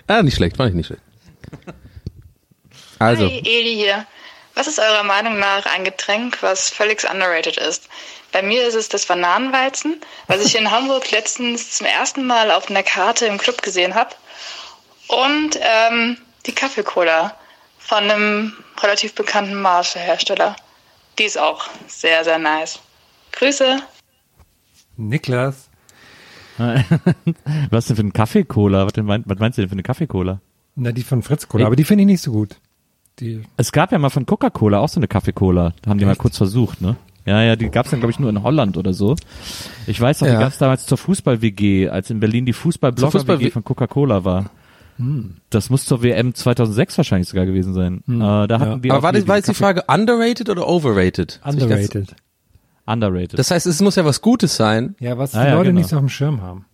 [0.07, 1.01] Ah, nicht schlecht, fand ich nicht schlecht.
[2.97, 4.05] Also, Hi, Eli hier.
[4.55, 7.89] Was ist eurer Meinung nach ein Getränk, was völlig underrated ist?
[8.31, 12.69] Bei mir ist es das Bananenweizen, was ich in Hamburg letztens zum ersten Mal auf
[12.69, 14.15] einer Karte im Club gesehen habe.
[15.07, 17.37] Und ähm, die Kaffee-Cola
[17.87, 20.55] von einem relativ bekannten Marke-Hersteller.
[21.17, 22.79] Die ist auch sehr, sehr nice.
[23.31, 23.77] Grüße.
[24.97, 25.69] Niklas.
[27.69, 28.85] Was denn für ein Kaffee-Cola?
[28.85, 30.39] Was, denn mein- was meinst du denn für eine Kaffee-Cola?
[30.75, 32.55] Na, die von Fritz Cola, aber die finde ich nicht so gut.
[33.19, 35.73] Die, Es gab ja mal von Coca-Cola auch so eine Kaffee-Cola.
[35.81, 36.95] Da haben die mal kurz versucht, ne?
[37.25, 39.15] Ja, ja, die gab's dann, glaube ich, nur in Holland oder so.
[39.87, 40.35] Ich weiß noch, Ja.
[40.35, 44.49] die gab's damals zur Fußball-WG, als in Berlin die Fußball-Blogger-WG Fußball- von Coca-Cola war.
[45.49, 48.03] Das muss zur WM 2006 wahrscheinlich sogar gewesen sein.
[48.07, 51.39] Äh, da hatten die aber auch war, das, war jetzt die Frage underrated oder overrated?
[51.45, 52.15] underrated.
[52.85, 53.37] Underrated.
[53.37, 54.95] Das heißt, es muss ja was Gutes sein.
[54.99, 55.81] Ja, was Ah, die ja, Leute genau.
[55.81, 56.65] nicht auf dem Schirm haben.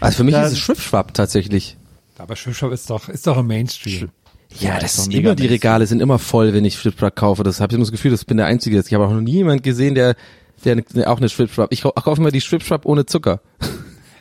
[0.00, 1.76] Also für mich Da- ist es Schwipschwapp tatsächlich.
[2.18, 4.10] Aber Schwipschwap ist doch, ist doch im Mainstream.
[4.60, 5.46] Ja, ist das doch ist mega immer, die.
[5.46, 7.42] Regale sind immer voll, wenn ich Schwipschwapp kaufe.
[7.42, 8.78] Das habe ich immer das Gefühl, das bin der Einzige.
[8.78, 10.14] Ich habe auch noch nie jemand gesehen, der,
[10.64, 11.72] der ne- auch eine Schwipschwapp.
[11.72, 13.40] Ich kau- kaufe immer die Schwipschwapp ohne Zucker.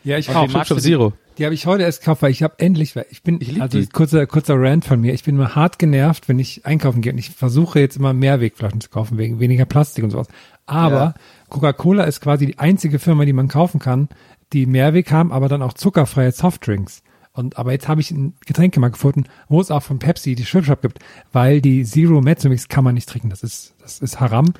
[0.03, 0.45] Ja, ich auch.
[0.45, 1.13] die Schwipschwapp Zero.
[1.37, 3.79] Die habe ich heute erst gekauft, weil ich habe endlich, weil ich bin, Ich also
[3.79, 3.87] die.
[3.87, 5.13] kurzer kurzer Rant von mir.
[5.13, 8.81] Ich bin immer hart genervt, wenn ich einkaufen gehe und ich versuche jetzt immer Mehrwegflaschen
[8.81, 10.27] zu kaufen wegen weniger Plastik und sowas.
[10.67, 11.13] Aber Ja.
[11.49, 14.09] Coca-Cola ist quasi die einzige Firma, die man kaufen kann,
[14.53, 17.01] die Mehrweg haben, aber dann auch zuckerfreie Softdrinks.
[17.35, 20.83] Und aber jetzt habe ich ein Getränkemarkt gefunden, wo es auch von Pepsi die Schwipschwap
[20.83, 20.99] gibt,
[21.31, 23.31] weil die Zero Mezzomix kann man nicht trinken.
[23.31, 24.53] Das ist das ist Haram,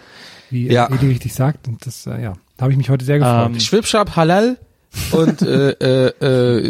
[0.49, 0.89] wie Ja.
[0.91, 1.67] Edi richtig sagt.
[1.67, 3.51] Und das äh, ja, da habe ich mich heute sehr gefreut.
[3.53, 4.57] Ähm, Schwipschwapp Halal
[5.11, 6.07] und äh, äh,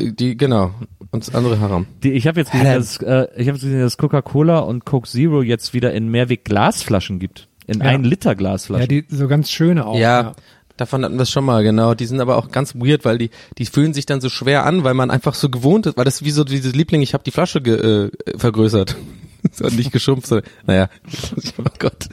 [0.07, 0.71] äh, die, genau.
[1.11, 1.85] Und das andere Haram.
[2.03, 5.43] Die, ich habe jetzt gesehen, dass, äh, ich habe gesehen, dass Coca-Cola und Coke Zero
[5.43, 7.47] jetzt wieder in Mehrweg Glasflaschen gibt.
[7.67, 7.85] In Ja.
[7.85, 8.87] ein Liter ja, Glasflaschen.
[8.87, 9.95] die so ganz schöne auch.
[9.97, 10.33] ja,
[10.75, 11.93] Davon hatten wir es schon mal, genau.
[11.93, 14.83] Die sind aber auch ganz weird, weil die, die fühlen sich dann so schwer an,
[14.83, 17.23] weil man einfach so gewohnt ist, weil das ist wie so dieses Liebling, ich habe
[17.23, 17.75] die Flasche ge,
[18.07, 18.95] äh, vergrößert.
[19.51, 20.89] so nicht geschrumpft, sondern, naja,
[21.57, 22.09] oh Gott.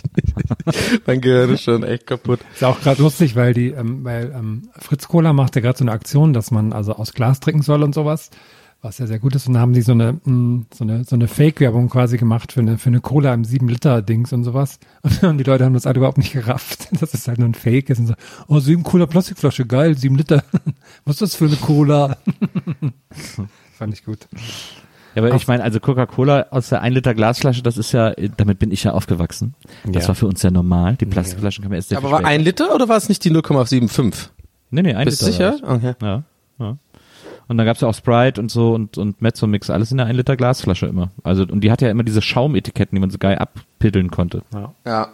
[1.07, 2.41] mein Gehirn ist schon echt kaputt.
[2.55, 5.85] Ist auch gerade lustig, weil die, ähm, weil ähm, Fritz Cola macht ja gerade so
[5.85, 8.31] eine Aktion, dass man also aus Glas trinken soll und sowas,
[8.83, 9.47] was ja sehr gut ist.
[9.47, 12.61] Und da haben die so eine, mh, so eine, so eine Fake-Werbung quasi gemacht für
[12.61, 14.79] eine, für eine Cola im 7-Liter-Dings und sowas.
[15.23, 17.91] Und die Leute haben das alle überhaupt nicht gerafft, dass es halt nur ein Fake
[17.91, 18.15] ist und so,
[18.49, 20.45] oh, 7 Cola Plastikflasche, geil, 7 Liter.
[21.05, 22.17] Was ist das für eine Cola?
[23.77, 24.29] Fand ich gut.
[25.15, 28.59] Ja, aber ich meine, also Coca-Cola aus der 1 Liter Glasflasche, das ist ja, damit
[28.59, 29.55] bin ich ja aufgewachsen.
[29.85, 30.09] Das Ja.
[30.09, 30.97] war für uns ja normal.
[30.97, 33.25] Die Plastikflaschen kann man erst sehr Aber viel war ein Liter oder war es nicht
[33.25, 34.29] die 0,75?
[34.71, 35.33] Nee, nee, ein Bist Liter.
[35.33, 35.63] sicher?
[35.67, 35.85] war das.
[35.85, 35.95] Okay.
[36.03, 36.23] Ja,
[36.59, 36.77] ja.
[37.49, 40.17] Und dann gab's ja auch Sprite und so und, und Mezzo-Mix, alles in der 1
[40.17, 41.11] Liter Glasflasche immer.
[41.25, 44.43] Also, und die hatte ja immer diese Schaumetiketten, die man so geil abpiddeln konnte.
[44.55, 44.73] Ja.
[44.87, 45.09] Ja.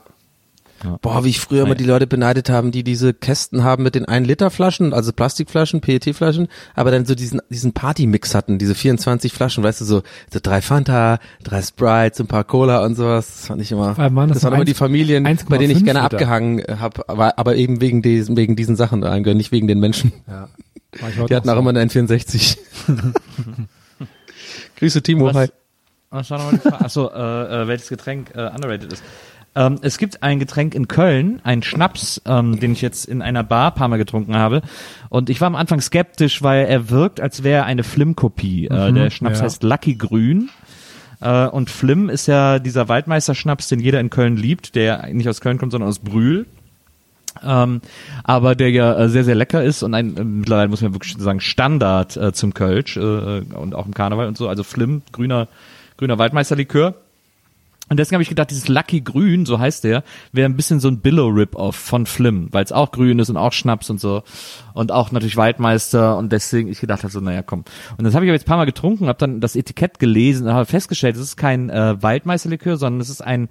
[0.85, 0.99] Ja.
[1.01, 4.05] Boah, wie ich früher immer die Leute beneidet haben, die diese Kästen haben mit den
[4.05, 9.33] 1 Liter Flaschen, also Plastikflaschen, PET-Flaschen, aber dann so diesen, diesen Party-Mix hatten, diese 24
[9.33, 10.03] Flaschen, weißt du, so,
[10.33, 13.27] so drei Fanta, drei Sprites, ein paar Cola und sowas.
[13.27, 15.59] Das fand ich immer, Vor allem waren das das waren immer die Familien, 1,5 bei
[15.59, 16.15] denen ich gerne Liter.
[16.17, 20.13] abgehangen habe, aber, aber eben wegen diesen, wegen diesen Sachen eingehören, nicht wegen den Menschen.
[20.27, 20.49] Ja.
[21.29, 21.61] Die hatten auch so.
[21.61, 22.59] immer eine N64.
[24.77, 25.49] Grüße Timo, hi.
[26.11, 26.81] Was die Frage?
[26.81, 29.03] Achso, äh, äh, welches Getränk äh, underrated ist.
[29.57, 33.43] Ähm, es gibt ein Getränk in Köln, ein Schnaps, ähm, den ich jetzt in einer
[33.43, 34.61] Bar ein paar Mal getrunken habe.
[35.09, 38.67] Und ich war am Anfang skeptisch, weil er wirkt, als wäre er eine Flim-Kopie.
[38.67, 39.45] äh, Mhm, der Schnaps ja.
[39.47, 40.51] heißt Lucky Grün.
[41.23, 45.41] Äh, und Flim ist ja dieser Waldmeisterschnaps, den jeder in Köln liebt, der nicht aus
[45.41, 46.47] Köln kommt, sondern aus Brühl.
[47.43, 47.81] Ähm,
[48.25, 51.17] aber der ja äh, sehr, sehr lecker ist und ein, äh, mittlerweile muss man wirklich
[51.19, 54.49] sagen, Standard äh, zum Kölsch äh, und auch im Karneval und so.
[54.49, 55.49] Also Flim, grüner,
[55.97, 56.95] grüner Waldmeisterlikör.
[57.89, 60.89] Und deswegen habe ich gedacht, dieses Lucky Grün, so heißt der, wäre ein bisschen so
[60.89, 64.25] ein Billow-Rip-Off von Flim, weil es auch grün ist und auch Schnaps und so.
[64.75, 67.63] Und auch natürlich Waldmeister und deswegen ich gedacht habe so, naja, komm.
[67.97, 70.49] Und das habe ich aber jetzt ein paar Mal getrunken, habe dann das Etikett gelesen
[70.49, 73.49] und habe festgestellt, es ist kein äh, Waldmeisterlikör, sondern es ist ein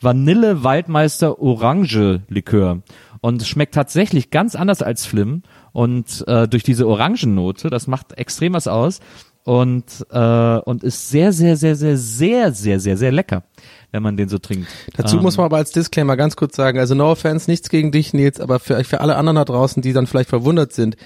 [0.00, 2.82] Vanille-Waldmeister-Orange-Likör.
[3.22, 5.42] Und schmeckt tatsächlich ganz anders als Flim.
[5.72, 9.00] Und äh, durch diese Orangennote, das macht extrem was aus
[9.44, 13.42] und, äh, und ist sehr, sehr, sehr, sehr, sehr, sehr, sehr, sehr lecker,
[13.90, 14.68] wenn man den so trinkt.
[14.96, 17.92] Dazu ähm, muss man aber als Disclaimer ganz kurz sagen, also no offense, nichts gegen
[17.92, 20.96] dich, Nils, aber für, für alle anderen da draußen, die dann vielleicht verwundert sind,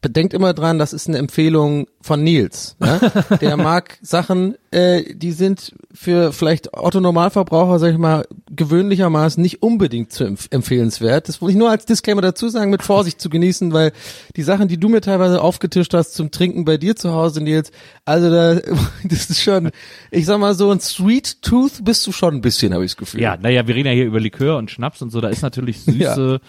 [0.00, 2.76] bedenkt immer dran, das ist eine Empfehlung von Nils.
[2.78, 3.00] Ne?
[3.40, 10.12] Der mag Sachen, äh, die sind für vielleicht Otto-Normalverbraucher, sag ich mal, gewöhnlichermaßen nicht unbedingt
[10.12, 11.28] zu empf empfehlenswert.
[11.28, 13.92] Das wollte ich nur als Disclaimer dazu sagen, mit Vorsicht zu genießen, weil
[14.36, 17.72] die Sachen, die du mir teilweise aufgetischt hast zum Trinken bei dir zu Hause, Nils,
[18.04, 18.60] also da,
[19.04, 19.70] das ist schon,
[20.10, 22.98] ich sag mal so, ein Sweet Tooth bist du schon ein bisschen, habe ich das
[22.98, 23.22] Gefühl.
[23.22, 25.80] Ja, naja, wir reden ja hier über Likör und Schnaps und so, da ist natürlich
[25.84, 26.40] Süße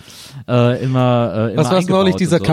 [0.47, 2.43] äh, immer, äh, immer Was war es neulich, dieser so.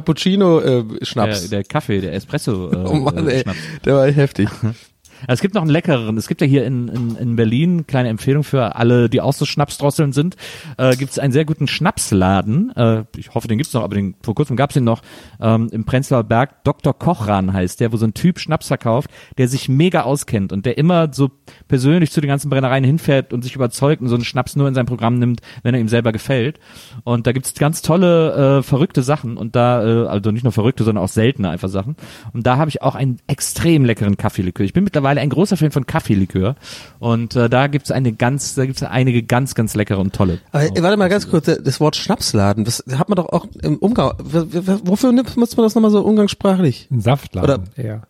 [0.85, 1.49] Cappuccino-Schnaps?
[1.49, 3.59] Der, der Kaffee, der Espresso äh, oh Mann, ey, Schnaps.
[3.85, 4.49] der war echt heftig.
[5.29, 6.17] Es gibt noch einen leckereren.
[6.17, 9.45] Es gibt ja hier in, in, in Berlin, kleine Empfehlung für alle, die auch so
[9.45, 10.37] Schnapsdrosseln sind,
[10.79, 12.75] äh, gibt es einen sehr guten Schnapsladen.
[12.77, 15.03] Äh, ich hoffe, den gibt's noch, aber den, vor kurzem gab's den noch
[15.41, 16.65] ähm, im Prenzlauer Berg.
[16.65, 16.97] Dr.
[16.99, 20.79] Kochran heißt der, wo so ein Typ Schnaps verkauft, der sich mega auskennt und der
[20.79, 21.31] immer so
[21.69, 24.75] persönlich zu den ganzen Brennereien hinfährt und sich überzeugt und so einen Schnaps nur in
[24.75, 26.59] sein Programm nimmt, wenn er ihm selber gefällt.
[27.05, 30.85] Und da gibt's ganz tolle, äh, verrückte Sachen und da, äh, also nicht nur verrückte,
[30.85, 31.97] sondern auch seltene einfach Sachen.
[32.33, 34.65] Und da habe ich auch einen extrem leckeren Kaffeelikör.
[34.65, 36.57] Ich bin mittlerweile ein großer Fan von Kaffeelikör
[36.99, 40.41] und äh, da gibt's eine ganz, da gibt's einige ganz, ganz leckere und tolle.
[40.53, 43.77] Aber, äh, warte mal ganz kurz, das Wort Schnapsladen, das hat man doch auch im
[43.79, 44.13] Umgang.
[44.19, 46.89] Wofür nutzt man das nochmal so umgangssprachlich?
[46.91, 48.03] Ein Saftladen Oder eher.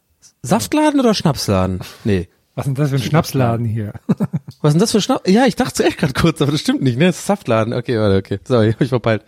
[0.42, 1.80] Saftladen oder Schnapsladen?
[2.04, 2.28] Nee.
[2.54, 3.94] Was ist denn das für ein Schnapsladen hier?
[4.60, 5.28] Was ist denn das für Schnaps?
[5.28, 7.06] Ja, ich dachte echt gerade kurz, aber das stimmt nicht, ne?
[7.06, 7.72] Das ist Saftladen.
[7.74, 8.38] Okay, warte, okay.
[8.44, 9.22] Sorry, hab ich verpeilt.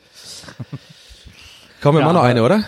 [1.82, 2.62] Komm, wir Ja, machen noch eine, oder?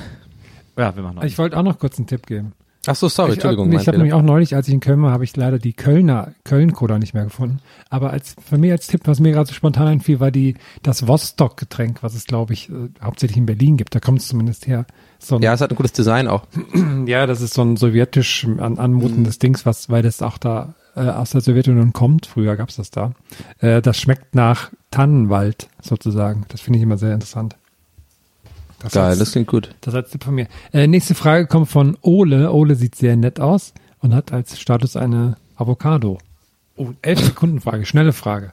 [0.76, 1.22] Ja, wir machen noch.
[1.22, 2.52] Ich wollte auch noch kurz einen Tipp geben.
[2.88, 3.70] Ach so, sorry, ich, Entschuldigung.
[3.72, 6.32] Ich habe nämlich auch neulich, als ich in Köln war, habe ich leider die Kölner
[6.44, 7.60] Köln-Cola nicht mehr gefunden.
[7.90, 11.06] Aber als für mich als Tipp, was mir gerade so spontan einfiel, war die das
[11.06, 13.94] Vostok-Getränk, was es glaube ich äh, hauptsächlich in Berlin gibt.
[13.94, 14.86] Da kommt es zumindest her.
[15.18, 16.44] So ein, Ja, es hat ein gutes Design auch.
[17.06, 19.40] ja, das ist so ein sowjetisch an, anmutendes Mhm.
[19.40, 22.26] Dings, was, weil das auch da äh, aus der Sowjetunion kommt.
[22.26, 23.12] Früher gab's das da.
[23.58, 26.44] Äh, das schmeckt nach Tannenwald sozusagen.
[26.48, 27.56] Das finde ich immer sehr interessant.
[28.80, 29.74] Das Geil, das klingt gut.
[29.80, 30.46] Das als Tipp von mir.
[30.72, 32.52] Äh, nächste Frage kommt von Ole.
[32.52, 36.18] Ole sieht sehr nett aus und hat als Status eine Avocado.
[36.76, 38.52] Oh, elf Sekunden Frage, schnelle Frage.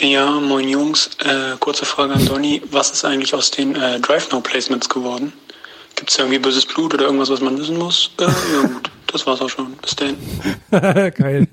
[0.00, 1.10] Ja, moin Jungs.
[1.24, 2.62] Äh, kurze Frage an Donny.
[2.70, 5.32] Was ist eigentlich aus den äh, Drive-Now-Placements geworden?
[5.94, 8.10] Gibt es irgendwie böses Blut oder irgendwas, was man wissen muss?
[8.20, 9.72] Äh, ja gut, das war's auch schon.
[9.76, 10.16] Bis dann.
[11.14, 11.48] Geil.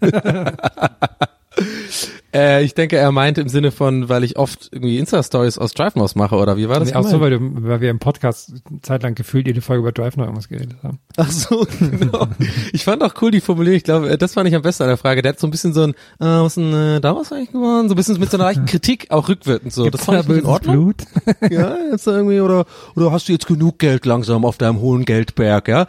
[2.33, 5.95] Äh, ich denke, er meinte im Sinne von, weil ich oft irgendwie Insta-Stories aus Drive
[5.95, 6.89] Mouse mache, oder wie war das?
[6.89, 10.17] Nee, auch so, weil, du, weil wir im Podcast zeitlang gefühlt jede Folge über Drive
[10.17, 10.97] noch irgendwas geredet haben.
[11.17, 12.27] Ach so, genau.
[12.71, 13.77] Ich fand auch cool die Formulierung.
[13.77, 15.21] Ich glaube, das fand ich am besten an der Frage.
[15.21, 17.87] Der hat so ein bisschen so ein, äh, was denn äh, da was eigentlich geworden?
[17.87, 19.83] So ein bisschen mit so einer leichten Kritik, auch rückwirkend so.
[19.83, 20.75] Gibt's das fand da ich in Ordnung.
[20.75, 21.03] Blut?
[21.51, 25.67] ja, jetzt irgendwie, oder, oder hast du jetzt genug Geld langsam auf deinem hohen Geldberg,
[25.67, 25.85] ja?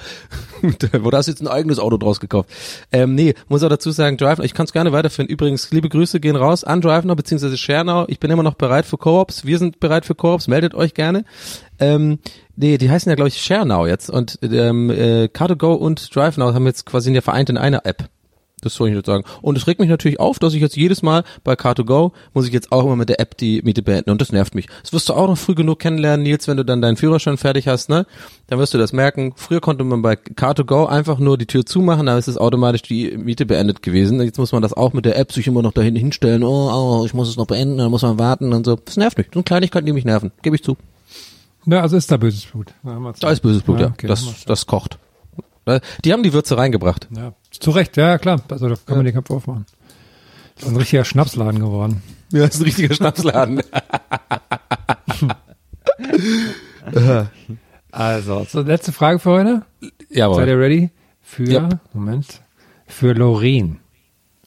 [1.03, 2.51] oder hast du jetzt ein eigenes Auto draus gekauft?
[2.93, 5.29] Ähm, nee, muss auch dazu sagen, Drive, ich kann es gerne weiterführen.
[5.29, 8.05] Übrigens, liebe Grüße gehen raus an Drive beziehungsweise Schernau.
[8.09, 9.45] Ich bin immer noch bereit für Koops.
[9.45, 10.49] Wir sind bereit für Koops.
[10.49, 11.25] Meldet euch gerne.
[11.79, 12.19] Ähm,
[12.57, 14.11] nee, die heißen ja, glaube ich, Schernau jetzt.
[14.11, 18.09] Und ähm, äh, Car2Go und DriveNow haben jetzt quasi ja vereint in einer App.
[18.65, 19.25] Das soll ich jetzt sagen.
[19.43, 22.53] Und es regt mich natürlich auf, dass ich jetzt jedes Mal bei Car2Go muss ich
[22.53, 24.67] jetzt auch immer mit der App die Miete beenden und das nervt mich.
[24.83, 27.69] Das wirst du auch noch früh genug kennenlernen, Nils, wenn du dann deinen Führerschein fertig
[27.69, 28.07] hast, ne?
[28.47, 29.33] Dann wirst du das merken.
[29.37, 33.17] Früher konnte man bei Car2Go einfach nur die Tür zumachen, dann ist es automatisch die
[33.17, 34.21] Miete beendet gewesen.
[34.21, 36.43] Jetzt muss man das auch mit der App sich immer noch dahin hinstellen.
[36.43, 38.77] Oh, oh, ich muss es noch beenden, dann muss man warten und so.
[38.77, 39.29] Das nervt mich.
[39.29, 40.33] Das sind Kleinigkeiten, die mich nerven.
[40.43, 40.77] Gebe ich zu.
[41.67, 42.75] Ja, also ist da böses Blut.
[42.85, 43.87] Ja, wir Da ist böses Blut, ja.
[43.87, 44.99] okay, haben das, das kocht.
[46.05, 47.09] Die haben die Würze reingebracht.
[47.11, 48.43] Ja, zu Recht, ja klar.
[48.51, 49.67] Also da kann man den Kampf aufmachen.
[50.57, 52.03] Das ist ein richtiger Schnapsladen geworden.
[52.31, 53.62] Ja, das ist ein richtiger Schnapsladen.
[57.91, 59.62] also, so letzte Frage für heute.
[60.11, 60.37] Jawohl.
[60.37, 60.91] Seid ihr ready?
[61.23, 61.79] Für, Yep.
[61.95, 62.41] Moment,
[62.87, 63.77] für Lorraine.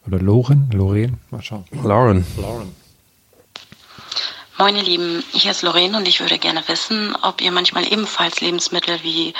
[0.05, 0.69] Oder Loren?
[0.71, 1.17] Lorraine?
[1.31, 1.65] Mal schauen.
[1.83, 2.25] Lauren.
[2.39, 2.71] Lauren.
[4.59, 8.41] Moin ihr Lieben, hier ist Lorraine und ich würde gerne wissen, ob ihr manchmal ebenfalls
[8.41, 9.33] Lebensmittel wie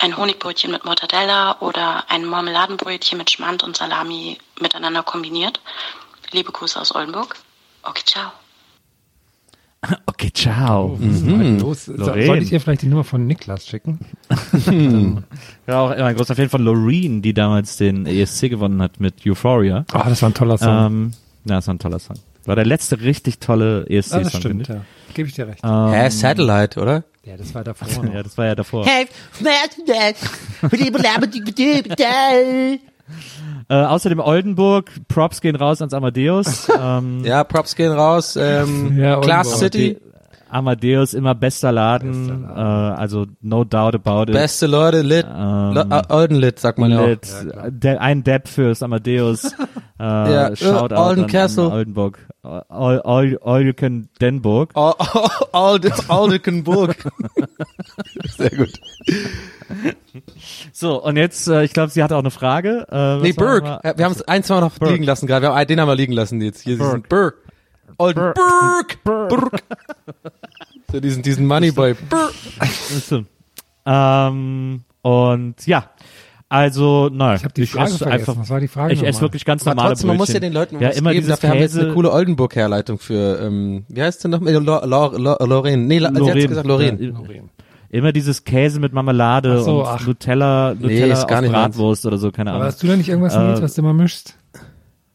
[0.00, 5.60] ein Honigbrötchen mit Mortadella oder ein Marmeladenbrötchen mit Schmand und Salami miteinander kombiniert.
[6.32, 7.36] Liebe Grüße aus Oldenburg.
[7.82, 8.30] Okay, ciao.
[10.06, 10.96] Okay, ciao.
[10.98, 11.58] Mhm.
[11.60, 11.86] Los.
[11.86, 12.26] Lorraine.
[12.26, 14.00] Soll ich ihr vielleicht die Nummer von Niklas schicken?
[15.66, 19.26] Ja, auch immer ein großer Fan von Loreen, die damals den ESC gewonnen hat mit
[19.26, 19.84] Euphoria.
[19.92, 20.86] Ah, das war ein toller Song.
[20.86, 21.12] Ähm,
[21.44, 22.16] ja, das war ein toller Song.
[22.46, 24.22] War der letzte richtig tolle ESC-Song.
[24.22, 24.84] das stimmt, ja.
[25.14, 25.60] Gebe ich dir recht.
[25.64, 27.04] Ähm, Hä, Satellite, oder?
[27.26, 27.88] Ja, das war davor.
[27.88, 28.22] ja, noch.
[28.22, 28.86] das war ja davor.
[33.68, 36.68] Äh, außerdem Oldenburg, Props gehen raus ans Amadeus.
[36.80, 38.36] ähm, Ja, Props gehen raus.
[38.36, 39.58] Ähm, Ja, Class.
[39.58, 39.98] City.
[40.48, 44.32] Amadeus immer bester Laden, Äh, also no doubt about it.
[44.32, 45.26] Beste Leute, Lit.
[45.28, 47.06] Ähm, äh, Oldenlit, sagt man ja auch.
[47.08, 47.28] Lit,
[47.70, 49.52] der, ein Depp fürs Amadeus.
[49.98, 51.64] äh, Ja, Shoutout äh, Olden an, Castle.
[51.66, 52.18] An Oldenburg.
[52.42, 54.70] All, all, all you can Denburg.
[54.74, 54.94] Al-
[55.52, 56.96] Al- Aldekenburg.
[58.36, 58.72] Sehr gut.
[60.72, 62.86] So, und jetzt, äh, ich glaube, sie hatte auch eine Frage.
[62.90, 63.64] Äh, Nee, Burg.
[63.64, 64.90] mal- Wir haben es ein, zwei noch Burg.
[64.92, 65.46] liegen lassen gerade.
[65.46, 66.60] Wir haben, den haben wir liegen lassen jetzt.
[66.62, 66.88] Hier Burg.
[66.90, 67.34] diesen Burg.
[67.98, 68.98] Oldenburg.
[69.04, 69.50] Burg.
[70.92, 71.94] So diesen, diesen Moneyboy.
[71.94, 72.32] Burg.
[73.86, 75.90] Ähm, und ja,
[76.48, 78.20] also nein, Ich habe die Frage esse vergessen.
[78.30, 79.22] einfach, Was war die Frage ich esse nochmal?
[79.22, 80.42] wirklich ganz Aber normale trotzdem, man muss ja Brötchen.
[80.42, 81.26] den Leuten ja, was immer geben.
[81.28, 84.42] Dafür haben wir jetzt eine Käse- coole Oldenburg-Herleitung für, ähm, wie heißt denn noch?
[84.42, 85.82] Äh, Lo- Lo- Lo- Lorraine.
[85.86, 86.42] Nee, La- sie Lorraine.
[86.42, 87.02] hat gesagt Lorraine.
[87.02, 87.40] Ja,
[87.90, 90.06] Immer dieses Käse mit Marmelade Ach so, und ach.
[90.06, 91.48] Nutella, Nutella ist gar auf.
[91.50, 92.68] Bratwurst oder so, keine Aber Ahnung.
[92.72, 94.36] hast du da nicht irgendwas, Äh, Nils, was du immer mischst?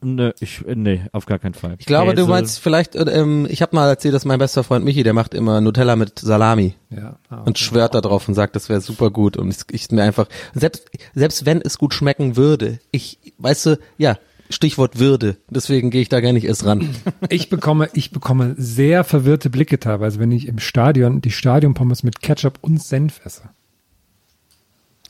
[0.03, 1.75] Nö, ich, nee, auf gar keinen Fall.
[1.77, 2.29] Ich glaube, du Käse.
[2.29, 5.35] meinst vielleicht, äh, ähm, ich habe mal erzählt, dass mein bester Freund Michi, der macht
[5.35, 7.17] immer Nutella mit Salami Ja.
[7.29, 10.01] Ah, und schwört da drauf und sagt, das wäre super gut und ich, ich mir
[10.03, 14.17] einfach selbst selbst wenn es gut schmecken würde, ich weißt du, ja,
[14.49, 16.89] Stichwort Würde, deswegen gehe ich da gar nicht erst ran.
[17.29, 22.21] Ich bekomme, ich bekomme sehr verwirrte Blicke teilweise, wenn ich im Stadion die Stadionpommes mit
[22.21, 23.43] Ketchup und Senf esse.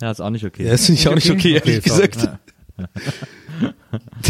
[0.01, 0.65] Ja, ist auch nicht okay.
[0.65, 2.09] Ja, das finde ich auch nicht okay, ehrlich sorry.
[2.09, 2.39] gesagt.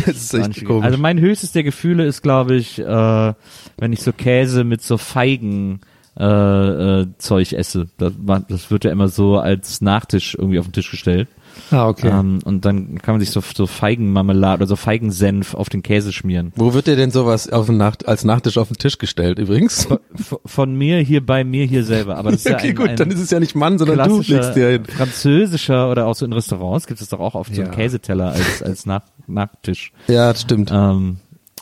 [0.06, 0.86] Das ist echt komisch.
[0.86, 3.34] Also mein höchstes der Gefühle ist, glaube ich, äh,
[3.78, 5.82] wenn ich so Käse mit so Feigen
[6.18, 6.24] äh,
[7.02, 7.88] äh, Zeug esse.
[7.98, 8.14] Das,
[8.48, 11.28] das wird ja immer so als Nachtisch irgendwie auf den Tisch gestellt.
[11.72, 12.10] Ah, okay.
[12.10, 16.12] Ähm, und dann kann man sich so, so Feigenmarmelade oder so Feigensenf auf den Käse
[16.12, 16.52] schmieren.
[16.56, 19.88] Wo wird dir denn sowas auf den Nacht, als Nachtisch auf den Tisch gestellt übrigens?
[20.14, 22.18] F von mir hier bei mir hier selber.
[22.18, 24.10] Aber das ist ja okay, ein, gut, ein dann ist es ja nicht Mann, sondern
[24.10, 24.86] du legst dir hin.
[24.86, 27.76] französischer oder auch so in Restaurants gibt es doch auch oft so einen Ja.
[27.78, 29.92] Käseteller als, als Nach Nachtisch.
[30.08, 30.72] Ja, das stimmt.
[30.74, 31.18] Ähm,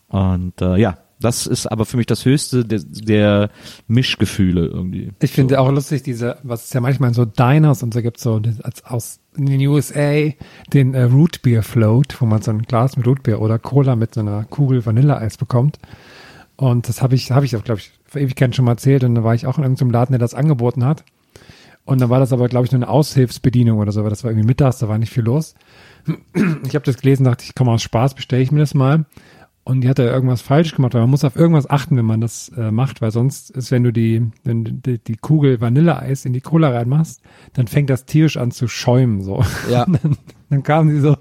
[0.08, 3.50] und äh, ja, das ist aber für mich das höchste der, der
[3.88, 5.12] Mischgefühle irgendwie.
[5.22, 8.20] Ich finde auch lustig, diese, was es ja manchmal in so Diners und so gibt,
[8.20, 10.32] so als aus in den USA
[10.74, 13.96] den äh, Root Beer Float, wo man so ein Glas mit Root Beer oder Cola
[13.96, 15.80] mit so einer Kugel Vanilleeis bekommt.
[16.56, 19.16] Und das habe ich, habe ich auch, glaube ich, vor Ewigkeiten schon mal erzählt und
[19.16, 21.04] da war ich auch in irgendeinem Laden, der das angeboten hat.
[21.86, 24.32] Und dann war das aber, glaube ich, nur eine Aushilfsbedienung oder so, weil das war
[24.32, 25.56] irgendwie mittags, da war nicht viel los.
[26.66, 29.06] Ich habe das gelesen, dachte ich, komm aus Spaß, bestelle ich mir das mal.
[29.70, 32.22] Und die hat da irgendwas falsch gemacht, weil man muss auf irgendwas achten, wenn man
[32.22, 36.26] das äh, macht, weil sonst ist, wenn du die, wenn du die, die Kugel Vanilleeis
[36.26, 37.22] in die Cola reinmachst,
[37.54, 39.44] dann fängt das tierisch an zu schäumen, so.
[39.70, 39.86] Ja.
[40.02, 40.18] Dann,
[40.50, 41.16] dann kam sie so,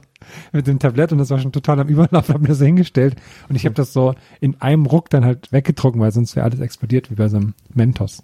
[0.53, 3.16] mit dem Tablett und das war schon total am Überlauf, habe mir das so hingestellt
[3.51, 6.61] und ich habe das so in einem Ruck dann halt weggedruckt, weil sonst wäre alles
[6.61, 8.22] explodiert wie bei so einem Mentos.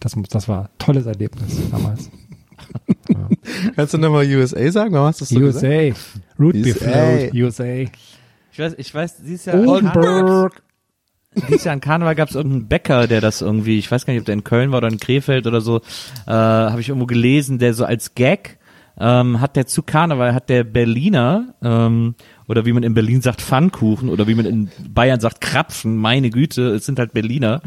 [0.00, 2.10] Das, das war ein tolles Erlebnis damals.
[3.76, 4.94] Kannst du nochmal USA sagen?
[4.94, 6.00] Warum hast du das so USA, gesagt?
[6.38, 7.18] Root Beef USA.
[7.18, 7.84] Float, USA.
[8.56, 10.62] Ich weiß, ich weiß, dieses Jahr, Oldenburg.
[11.46, 14.20] dieses Jahr an Karneval gab es irgendeinen Bäcker, der das irgendwie, ich weiß gar nicht,
[14.20, 15.82] ob der in Köln war oder in Krefeld oder so,
[16.26, 18.58] äh, habe ich irgendwo gelesen, der so als Gag
[18.98, 22.14] ähm, hat der zu Karneval, hat der Berliner, ähm,
[22.48, 26.30] oder wie man in Berlin sagt, Pfannkuchen, oder wie man in Bayern sagt, Krapfen, meine
[26.30, 27.60] Güte, es sind halt Berliner.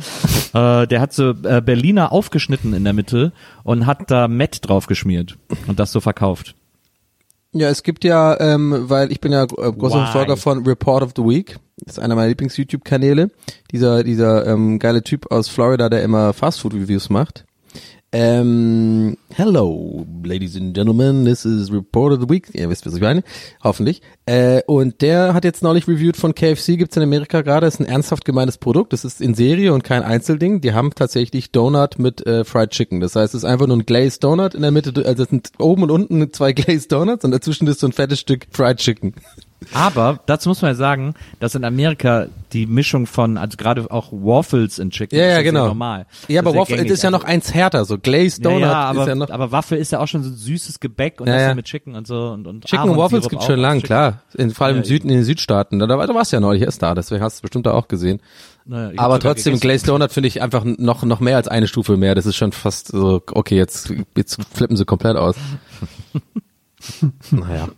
[0.56, 3.32] äh, der hat so äh, Berliner aufgeschnitten in der Mitte
[3.64, 5.38] und hat da Met drauf geschmiert
[5.68, 6.56] und das so verkauft.
[7.52, 10.06] Ja, es gibt ja, ähm, weil ich bin ja äh, großer?
[10.06, 11.58] Verfolger von Report of the Week.
[11.78, 13.32] Das ist einer meiner Lieblings-YouTube-Kanäle.
[13.72, 17.45] Dieser, dieser ähm, geile Typ aus Florida, der immer Fastfood-Reviews macht.
[18.12, 22.49] Ähm, hello, ladies and gentlemen, this is Report of the Week.
[22.53, 23.22] Ihr wisst, was ich meine.
[23.64, 24.01] Hoffentlich.
[24.26, 27.68] Äh, und der hat jetzt neulich reviewed von KFC, gibt's in Amerika gerade.
[27.68, 28.93] ist ein ernsthaft gemeines Produkt.
[28.93, 30.60] Das ist in Serie und kein Einzelding.
[30.60, 32.99] Die haben tatsächlich Donut mit äh, Fried Chicken.
[32.99, 35.05] Das heißt, es ist einfach nur ein Glazed Donut in der Mitte.
[35.05, 38.20] Also es sind oben und unten zwei Glazed Donuts und dazwischen ist so ein fettes
[38.20, 39.14] Stück Fried Chicken.
[39.74, 44.11] Aber dazu muss man ja sagen, dass in Amerika die Mischung von, also gerade auch
[44.11, 45.67] Waffles in Chicken Ja, ist ja, sehr genau.
[45.67, 46.05] normal.
[46.28, 47.86] Ja, aber Das Waffle ist ja noch eins härter.
[47.86, 49.30] So Glazed Ja, Donut ja, aber, ist ja noch.
[49.30, 51.47] aber Waffel ist ja auch schon so ein süßes Gebäck und Ja, das ja.
[51.49, 53.49] ja mit Chicken und so und, und Chicken und Waffles gibt's auch.
[53.51, 53.86] schon lang, Chicken.
[53.88, 54.22] klar.
[54.36, 55.80] In, vor allem im Ja, Süden, in den Südstaaten.
[55.80, 57.88] Da, da, warst du ja neulich erst da, deswegen hast du es bestimmt da auch
[57.88, 58.22] gesehen.
[58.65, 59.61] Naja, Aber trotzdem, gegessen.
[59.61, 62.13] Glazed Donut finde ich einfach noch, noch mehr als eine Stufe mehr.
[62.15, 65.36] Das ist schon fast so, okay, jetzt, jetzt flippen sie komplett aus.
[67.32, 67.70] naja.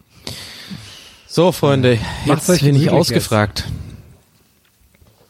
[1.33, 3.63] So, Freunde, Macht's jetzt euch bin ich ausgefragt.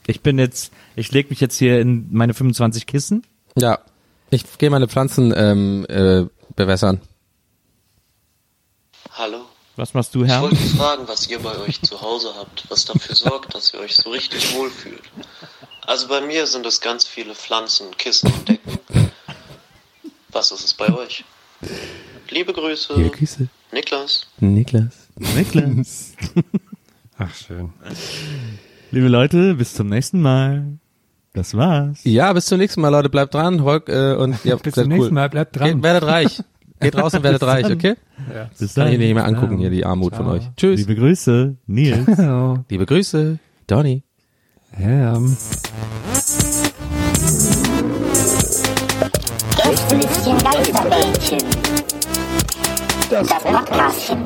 [0.07, 3.21] Ich bin jetzt, ich leg mich jetzt hier in meine 25 Kissen.
[3.55, 3.77] Ja,
[4.31, 6.23] ich gehe meine Pflanzen ähm, äh,
[6.55, 7.01] bewässern.
[9.11, 9.41] Hallo?
[9.75, 10.41] Was machst du, Ich Herr?
[10.41, 13.95] wollte fragen, was ihr bei euch zu Hause habt, was dafür sorgt, dass ihr euch
[13.95, 15.03] so richtig wohlfühlt.
[15.85, 18.79] Also bei mir sind es ganz viele Pflanzen, Kissen und Decken.
[20.29, 21.23] Was ist es bei euch?
[22.29, 22.95] Liebe Grüße.
[22.95, 23.47] Liebe Grüße.
[23.71, 24.25] Niklas.
[24.39, 25.00] Niklas.
[25.19, 26.13] Niklas.
[27.17, 27.69] Ach, schön.
[28.91, 30.77] Liebe Leute, bis zum nächsten Mal.
[31.33, 32.01] Das war's.
[32.03, 33.09] Ja, bis zum nächsten Mal, Leute.
[33.09, 33.63] Bleibt dran.
[33.63, 34.89] Holk, äh, und ja, Bis zum cool.
[34.89, 35.75] nächsten Mal, bleibt dran.
[35.75, 36.43] Geht, werdet reich.
[36.81, 37.73] Geht raus und werdet reich, dann.
[37.73, 37.95] okay?
[38.33, 38.49] Ja.
[38.57, 38.99] Bis Kann ich dann.
[38.99, 40.35] nicht mehr angucken, hier die Armut von Ciao.
[40.35, 40.43] euch.
[40.57, 40.79] Tschüss.
[40.79, 42.07] Liebe Grüße, Nils.
[42.17, 42.57] Hallo.
[42.69, 43.37] Liebe Grüße,
[43.67, 44.03] Donny.
[44.79, 45.17] Ja.
[49.57, 51.39] Gästelistchen Geisterbällchen.
[53.09, 54.25] Das Podcastchen.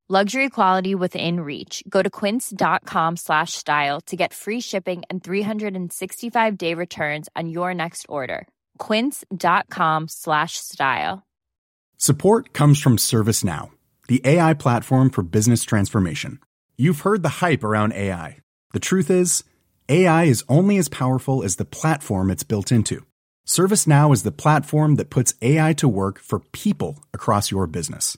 [0.11, 1.85] Luxury quality within reach.
[1.87, 7.73] Go to quince.com slash style to get free shipping and 365 day returns on your
[7.73, 8.45] next order.
[8.77, 11.23] Quince.com slash style.
[11.97, 13.69] Support comes from ServiceNow,
[14.09, 16.39] the AI platform for business transformation.
[16.77, 18.39] You've heard the hype around AI.
[18.73, 19.45] The truth is,
[19.87, 23.05] AI is only as powerful as the platform it's built into.
[23.47, 28.17] ServiceNow is the platform that puts AI to work for people across your business,